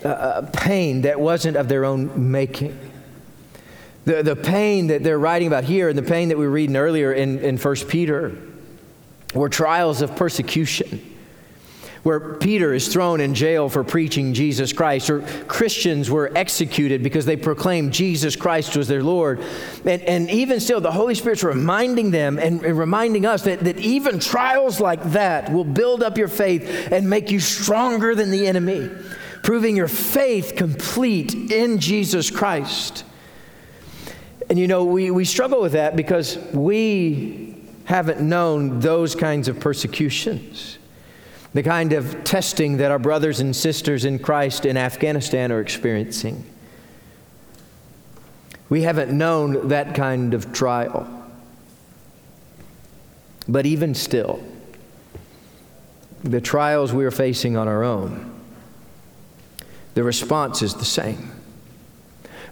uh, 0.03 0.49
pain 0.51 1.03
that 1.03 1.17
wasn't 1.17 1.55
of 1.55 1.69
their 1.69 1.85
own 1.85 2.31
making. 2.31 2.77
The, 4.03 4.23
the 4.23 4.35
pain 4.35 4.87
that 4.87 5.03
they're 5.03 5.19
writing 5.19 5.47
about 5.47 5.63
here 5.63 5.87
and 5.87 5.97
the 5.97 6.03
pain 6.03 6.29
that 6.29 6.37
we 6.37 6.45
were 6.45 6.51
reading 6.51 6.75
earlier 6.75 7.13
in, 7.13 7.39
in 7.39 7.57
1 7.57 7.75
Peter 7.87 8.37
were 9.33 9.49
trials 9.49 10.01
of 10.01 10.17
persecution 10.17 11.14
where 12.05 12.35
Peter 12.35 12.71
is 12.71 12.87
thrown 12.87 13.19
in 13.19 13.33
jail 13.33 13.67
for 13.67 13.83
preaching 13.83 14.35
Jesus 14.35 14.71
Christ, 14.71 15.09
or 15.09 15.21
Christians 15.47 16.07
were 16.07 16.31
executed 16.35 17.01
because 17.01 17.25
they 17.25 17.35
proclaimed 17.35 17.93
Jesus 17.93 18.35
Christ 18.35 18.77
was 18.77 18.87
their 18.87 19.01
Lord. 19.01 19.43
And, 19.85 20.03
and 20.03 20.29
even 20.29 20.59
still, 20.59 20.79
the 20.79 20.91
Holy 20.91 21.15
Spirit's 21.15 21.43
reminding 21.43 22.11
them 22.11 22.37
and, 22.37 22.63
and 22.63 22.77
reminding 22.77 23.25
us 23.25 23.41
that, 23.45 23.61
that 23.61 23.79
even 23.79 24.19
trials 24.19 24.79
like 24.79 25.01
that 25.13 25.51
will 25.51 25.63
build 25.63 26.03
up 26.03 26.15
your 26.15 26.27
faith 26.27 26.91
and 26.91 27.09
make 27.09 27.31
you 27.31 27.39
stronger 27.39 28.13
than 28.13 28.29
the 28.29 28.45
enemy, 28.45 28.87
proving 29.41 29.75
your 29.75 29.87
faith 29.87 30.53
complete 30.55 31.33
in 31.33 31.79
Jesus 31.79 32.29
Christ. 32.29 33.03
And 34.47 34.59
you 34.59 34.67
know, 34.67 34.85
we, 34.85 35.09
we 35.09 35.25
struggle 35.25 35.59
with 35.59 35.71
that 35.71 35.95
because 35.95 36.37
we 36.53 37.57
haven't 37.85 38.21
known 38.21 38.79
those 38.79 39.15
kinds 39.15 39.47
of 39.47 39.59
persecutions 39.59 40.74
the 41.55 41.63
kind 41.63 41.93
of 41.93 42.25
testing 42.25 42.75
that 42.77 42.91
our 42.91 42.99
brothers 42.99 43.39
and 43.39 43.55
sisters 43.55 44.03
in 44.03 44.19
Christ 44.19 44.65
in 44.65 44.75
Afghanistan 44.75 45.53
are 45.53 45.61
experiencing. 45.61 46.45
We 48.67 48.81
haven't 48.81 49.17
known 49.17 49.69
that 49.69 49.95
kind 49.95 50.33
of 50.33 50.51
trial. 50.51 51.07
But 53.47 53.65
even 53.65 53.95
still, 53.95 54.43
the 56.25 56.41
trials 56.41 56.91
we 56.91 57.05
are 57.05 57.11
facing 57.11 57.55
on 57.55 57.69
our 57.69 57.85
own, 57.85 58.33
the 59.93 60.03
response 60.03 60.61
is 60.61 60.73
the 60.73 60.83
same 60.83 61.31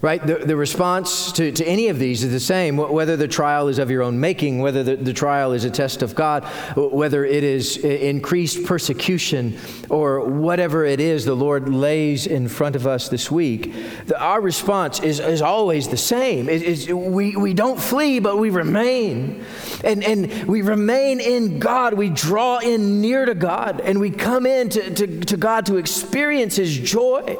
right? 0.04 0.28
The, 0.28 0.36
the 0.36 0.58
response 0.58 1.32
to, 1.32 1.54
to 1.54 1.66
any 1.66 1.88
of 1.88 1.98
these 1.98 2.26
is 2.26 2.32
the 2.34 2.40
same, 2.40 2.76
whether 2.76 3.16
the 3.16 3.28
trial 3.28 3.70
is 3.70 3.80
of 3.80 3.90
your 3.90 4.04
own 4.04 4.20
making, 4.20 4.60
whether 4.60 4.84
the, 4.84 4.98
the 4.98 5.14
trial 5.14 5.54
is 5.54 5.64
a 5.64 5.70
test 5.70 6.02
of 6.02 6.14
God, 6.14 6.44
whether 6.76 7.24
it 7.24 7.42
is 7.42 7.80
uh, 7.82 7.88
increased 7.88 8.66
persecution, 8.66 9.58
or 9.90 10.26
whatever 10.26 10.84
it 10.84 11.00
is 11.00 11.24
the 11.24 11.34
Lord 11.34 11.70
lays 11.70 12.28
in 12.28 12.50
front 12.50 12.76
of 12.76 12.86
us 12.86 13.08
this 13.08 13.32
week. 13.32 13.74
The, 14.08 14.20
our 14.20 14.42
response 14.42 15.00
is, 15.00 15.22
is 15.22 15.42
always 15.42 15.88
the 15.88 15.96
same. 15.96 16.50
It, 16.50 16.64
it's, 16.64 16.90
we, 16.90 17.38
we 17.38 17.54
don't 17.54 17.80
flee, 17.80 18.20
but 18.20 18.38
we 18.38 18.50
remain. 18.50 19.46
And, 19.86 20.04
and 20.04 20.50
we 20.50 20.64
remain 20.64 21.22
in 21.22 21.60
God. 21.60 21.94
We 21.94 22.10
draw 22.10 22.60
in 22.60 23.00
near 23.00 23.24
to 23.24 23.36
God, 23.36 23.80
and 23.80 24.02
we 24.02 24.12
come 24.12 24.46
in 24.46 24.68
to, 24.68 24.94
to, 24.96 25.20
to 25.22 25.38
God 25.38 25.66
to 25.68 25.78
experience 25.78 26.58
His 26.58 26.78
joy. 26.78 27.38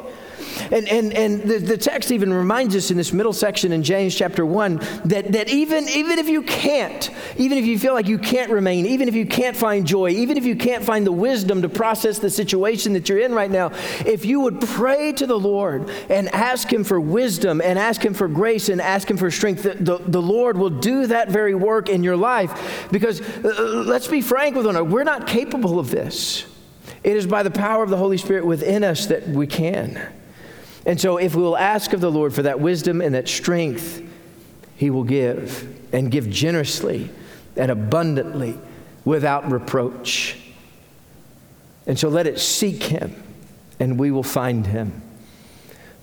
And, 0.70 0.88
and, 0.88 1.12
and 1.12 1.42
the, 1.42 1.58
the 1.58 1.78
text 1.78 2.10
even 2.10 2.32
reminds 2.32 2.74
us 2.76 2.90
in 2.90 2.96
this 2.96 3.12
middle 3.12 3.32
section 3.32 3.72
in 3.72 3.82
James 3.82 4.14
chapter 4.14 4.44
1 4.46 4.76
that, 5.06 5.32
that 5.32 5.48
even, 5.48 5.88
even 5.88 6.18
if 6.18 6.28
you 6.28 6.42
can't, 6.42 7.10
even 7.36 7.58
if 7.58 7.64
you 7.64 7.78
feel 7.78 7.94
like 7.94 8.06
you 8.06 8.18
can't 8.18 8.50
remain, 8.50 8.86
even 8.86 9.08
if 9.08 9.14
you 9.14 9.26
can't 9.26 9.56
find 9.56 9.86
joy, 9.86 10.10
even 10.10 10.36
if 10.36 10.44
you 10.44 10.56
can't 10.56 10.84
find 10.84 11.06
the 11.06 11.12
wisdom 11.12 11.62
to 11.62 11.68
process 11.68 12.18
the 12.18 12.30
situation 12.30 12.92
that 12.94 13.08
you're 13.08 13.20
in 13.20 13.34
right 13.34 13.50
now, 13.50 13.70
if 14.06 14.24
you 14.24 14.40
would 14.40 14.60
pray 14.60 15.12
to 15.12 15.26
the 15.26 15.38
Lord 15.38 15.90
and 16.08 16.28
ask 16.34 16.72
Him 16.72 16.84
for 16.84 17.00
wisdom 17.00 17.60
and 17.60 17.78
ask 17.78 18.04
Him 18.04 18.14
for 18.14 18.28
grace 18.28 18.68
and 18.68 18.80
ask 18.80 19.10
Him 19.10 19.16
for 19.16 19.30
strength, 19.30 19.62
the, 19.62 19.74
the, 19.74 19.98
the 19.98 20.22
Lord 20.22 20.56
will 20.56 20.70
do 20.70 21.06
that 21.06 21.28
very 21.28 21.54
work 21.54 21.88
in 21.88 22.02
your 22.02 22.16
life. 22.16 22.88
Because 22.90 23.20
uh, 23.20 23.84
let's 23.86 24.08
be 24.08 24.20
frank 24.20 24.56
with 24.56 24.66
one 24.66 24.76
another, 24.76 24.88
we're 24.88 25.04
not 25.04 25.26
capable 25.26 25.78
of 25.78 25.90
this. 25.90 26.46
It 27.02 27.16
is 27.16 27.26
by 27.26 27.42
the 27.42 27.50
power 27.50 27.82
of 27.82 27.90
the 27.90 27.96
Holy 27.96 28.16
Spirit 28.16 28.46
within 28.46 28.82
us 28.82 29.06
that 29.06 29.28
we 29.28 29.46
can. 29.46 30.00
And 30.86 31.00
so, 31.00 31.16
if 31.16 31.34
we 31.34 31.42
will 31.42 31.56
ask 31.56 31.92
of 31.92 32.00
the 32.00 32.10
Lord 32.10 32.34
for 32.34 32.42
that 32.42 32.60
wisdom 32.60 33.00
and 33.00 33.14
that 33.14 33.28
strength, 33.28 34.02
He 34.76 34.90
will 34.90 35.04
give 35.04 35.66
and 35.92 36.10
give 36.10 36.28
generously 36.28 37.10
and 37.56 37.70
abundantly 37.70 38.58
without 39.04 39.50
reproach. 39.50 40.36
And 41.86 41.98
so, 41.98 42.08
let 42.08 42.26
it 42.26 42.38
seek 42.38 42.82
Him, 42.82 43.22
and 43.80 43.98
we 43.98 44.10
will 44.10 44.22
find 44.22 44.66
Him. 44.66 45.00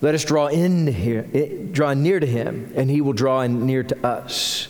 Let 0.02 0.15
us 0.15 0.26
draw 0.26 0.48
in 0.48 0.88
here, 0.88 1.28
eh, 1.32 1.67
draw 1.72 1.94
near 1.94 2.20
to 2.20 2.26
Him, 2.26 2.74
and 2.76 2.89
He 2.89 3.02
will 3.02 3.13
draw 3.13 3.46
near 3.46 3.84
to 3.84 4.06
us. 4.06 4.67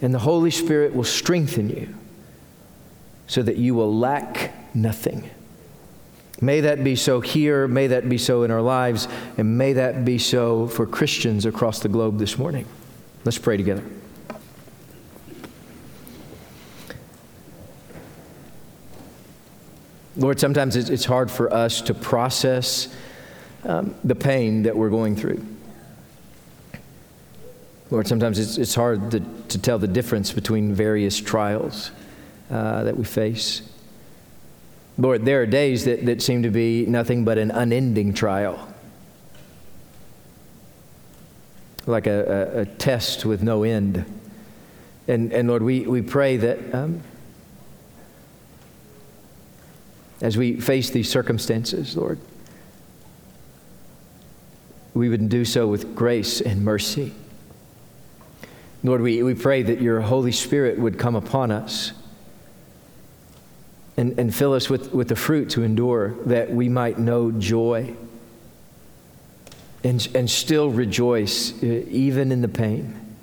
And 0.00 0.14
the 0.14 0.20
Holy 0.20 0.52
Spirit 0.52 0.94
will 0.94 1.02
strengthen 1.02 1.70
you 1.70 1.92
so 3.26 3.42
that 3.42 3.56
you 3.56 3.74
will 3.74 3.96
lack 3.96 4.52
nothing. 4.74 5.28
May 6.40 6.60
that 6.60 6.82
be 6.82 6.96
so 6.96 7.20
here, 7.20 7.68
may 7.68 7.86
that 7.86 8.08
be 8.08 8.18
so 8.18 8.42
in 8.42 8.50
our 8.50 8.62
lives, 8.62 9.08
and 9.36 9.56
may 9.56 9.72
that 9.74 10.04
be 10.04 10.18
so 10.18 10.66
for 10.66 10.86
Christians 10.86 11.46
across 11.46 11.80
the 11.80 11.88
globe 11.88 12.18
this 12.18 12.38
morning. 12.38 12.66
Let's 13.24 13.38
pray 13.38 13.56
together. 13.56 13.84
Lord, 20.16 20.38
sometimes 20.38 20.76
it's 20.76 21.04
hard 21.04 21.30
for 21.30 21.52
us 21.52 21.80
to 21.82 21.94
process 21.94 22.94
um, 23.64 23.94
the 24.04 24.14
pain 24.14 24.62
that 24.62 24.76
we're 24.76 24.90
going 24.90 25.16
through. 25.16 25.44
Lord, 27.90 28.06
sometimes 28.06 28.38
it's, 28.38 28.56
it's 28.56 28.74
hard 28.74 29.10
to, 29.10 29.20
to 29.20 29.58
tell 29.58 29.78
the 29.78 29.88
difference 29.88 30.32
between 30.32 30.72
various 30.72 31.20
trials 31.20 31.90
uh, 32.50 32.84
that 32.84 32.96
we 32.96 33.04
face. 33.04 33.62
Lord, 34.96 35.24
there 35.24 35.42
are 35.42 35.46
days 35.46 35.84
that, 35.86 36.06
that 36.06 36.22
seem 36.22 36.44
to 36.44 36.50
be 36.50 36.86
nothing 36.86 37.24
but 37.24 37.36
an 37.36 37.50
unending 37.50 38.14
trial, 38.14 38.68
like 41.86 42.06
a, 42.06 42.52
a, 42.56 42.60
a 42.60 42.66
test 42.66 43.24
with 43.24 43.42
no 43.42 43.64
end. 43.64 44.04
And, 45.08 45.32
and 45.32 45.48
Lord, 45.48 45.62
we, 45.62 45.80
we 45.80 46.00
pray 46.00 46.36
that 46.36 46.74
um, 46.74 47.02
as 50.20 50.36
we 50.36 50.60
face 50.60 50.90
these 50.90 51.10
circumstances, 51.10 51.96
Lord, 51.96 52.20
we 54.94 55.08
would 55.08 55.28
do 55.28 55.44
so 55.44 55.66
with 55.66 55.96
grace 55.96 56.40
and 56.40 56.64
mercy. 56.64 57.12
Lord, 58.84 59.00
we, 59.00 59.24
we 59.24 59.34
pray 59.34 59.62
that 59.62 59.80
your 59.80 60.02
Holy 60.02 60.30
Spirit 60.30 60.78
would 60.78 61.00
come 61.00 61.16
upon 61.16 61.50
us 61.50 61.92
and, 63.96 64.18
and 64.18 64.34
fill 64.34 64.52
us 64.52 64.68
with, 64.68 64.92
with 64.92 65.08
the 65.08 65.16
fruit 65.16 65.50
to 65.50 65.62
endure 65.62 66.14
that 66.26 66.50
we 66.50 66.68
might 66.68 66.98
know 66.98 67.30
joy 67.30 67.94
and, 69.84 70.08
and 70.14 70.30
still 70.30 70.70
rejoice 70.70 71.62
uh, 71.62 71.66
even 71.66 72.32
in 72.32 72.40
the 72.40 72.48
pain, 72.48 73.16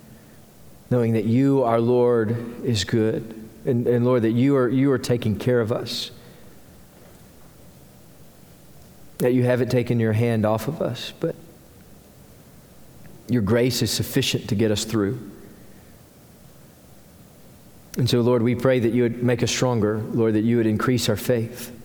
knowing 0.92 1.14
that 1.14 1.26
you, 1.26 1.64
our 1.64 1.82
Lord, 1.82 2.64
is 2.64 2.84
good. 2.84 3.38
And, 3.66 3.88
and 3.88 4.06
Lord, 4.06 4.22
that 4.22 4.32
you 4.32 4.56
are, 4.56 4.70
you 4.70 4.92
are 4.92 5.00
taking 5.00 5.38
care 5.38 5.60
of 5.60 5.72
us. 5.72 6.12
That 9.18 9.34
you 9.34 9.44
haven't 9.44 9.70
taken 9.70 10.00
your 10.00 10.14
hand 10.14 10.46
off 10.46 10.68
of 10.68 10.82
us, 10.82 11.14
but 11.20 11.36
your 13.28 13.42
grace 13.42 13.82
is 13.82 13.92
sufficient 13.92 14.50
to 14.50 14.56
get 14.56 14.72
us 14.72 14.84
through. 14.84 15.32
And 17.98 18.10
so, 18.10 18.22
Lord, 18.22 18.42
we 18.42 18.56
pray 18.56 18.80
that 18.80 18.94
you 18.94 19.04
would 19.04 19.22
make 19.22 19.44
us 19.44 19.52
stronger, 19.52 20.00
Lord, 20.00 20.36
that 20.36 20.44
you 20.44 20.58
would 20.58 20.66
increase 20.66 21.10
our 21.10 21.18
faith 21.18 21.78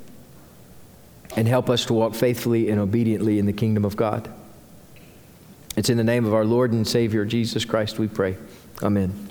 and 1.35 1.47
help 1.47 1.69
us 1.69 1.85
to 1.87 1.92
walk 1.92 2.14
faithfully 2.14 2.71
and 2.71 2.81
obediently 2.81 3.38
in 3.38 3.47
the 3.47 3.53
kingdom 3.53 3.85
of 3.85 3.97
God. 3.97 4.33
It's 5.77 5.90
in 5.90 5.99
the 5.99 6.05
name 6.05 6.25
of 6.25 6.33
our 6.33 6.45
Lord 6.45 6.73
and 6.73 6.87
Savior, 6.87 7.25
Jesus 7.25 7.64
Christ, 7.64 7.99
we 7.99 8.09
pray. 8.09 8.37
Amen. 8.83 9.29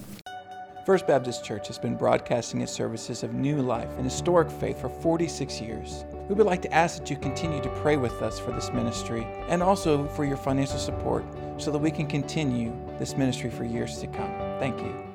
First 0.86 1.08
Baptist 1.08 1.44
Church 1.44 1.66
has 1.66 1.80
been 1.80 1.96
broadcasting 1.96 2.62
its 2.62 2.72
services 2.72 3.24
of 3.24 3.34
new 3.34 3.60
life 3.60 3.90
and 3.96 4.04
historic 4.04 4.52
faith 4.52 4.80
for 4.80 4.90
46 4.90 5.60
years. 5.60 6.06
We 6.30 6.36
would 6.36 6.46
like 6.46 6.62
to 6.62 6.72
ask 6.72 7.00
that 7.00 7.10
you 7.10 7.18
continue 7.18 7.60
to 7.62 7.70
pray 7.82 7.98
with 7.98 8.22
us 8.22 8.38
for 8.38 8.52
this 8.52 8.72
ministry 8.72 9.26
and 9.48 9.64
also 9.64 10.08
for 10.10 10.26
your 10.26 10.38
financial 10.38 10.78
support 10.78 11.26
so 11.58 11.72
that 11.72 11.80
we 11.80 11.90
can 11.90 12.06
continue 12.06 12.72
this 13.00 13.18
ministry 13.18 13.50
for 13.50 13.64
years 13.64 13.98
to 14.00 14.08
come. 14.08 14.32
Thank 14.60 14.80
you. 14.80 15.06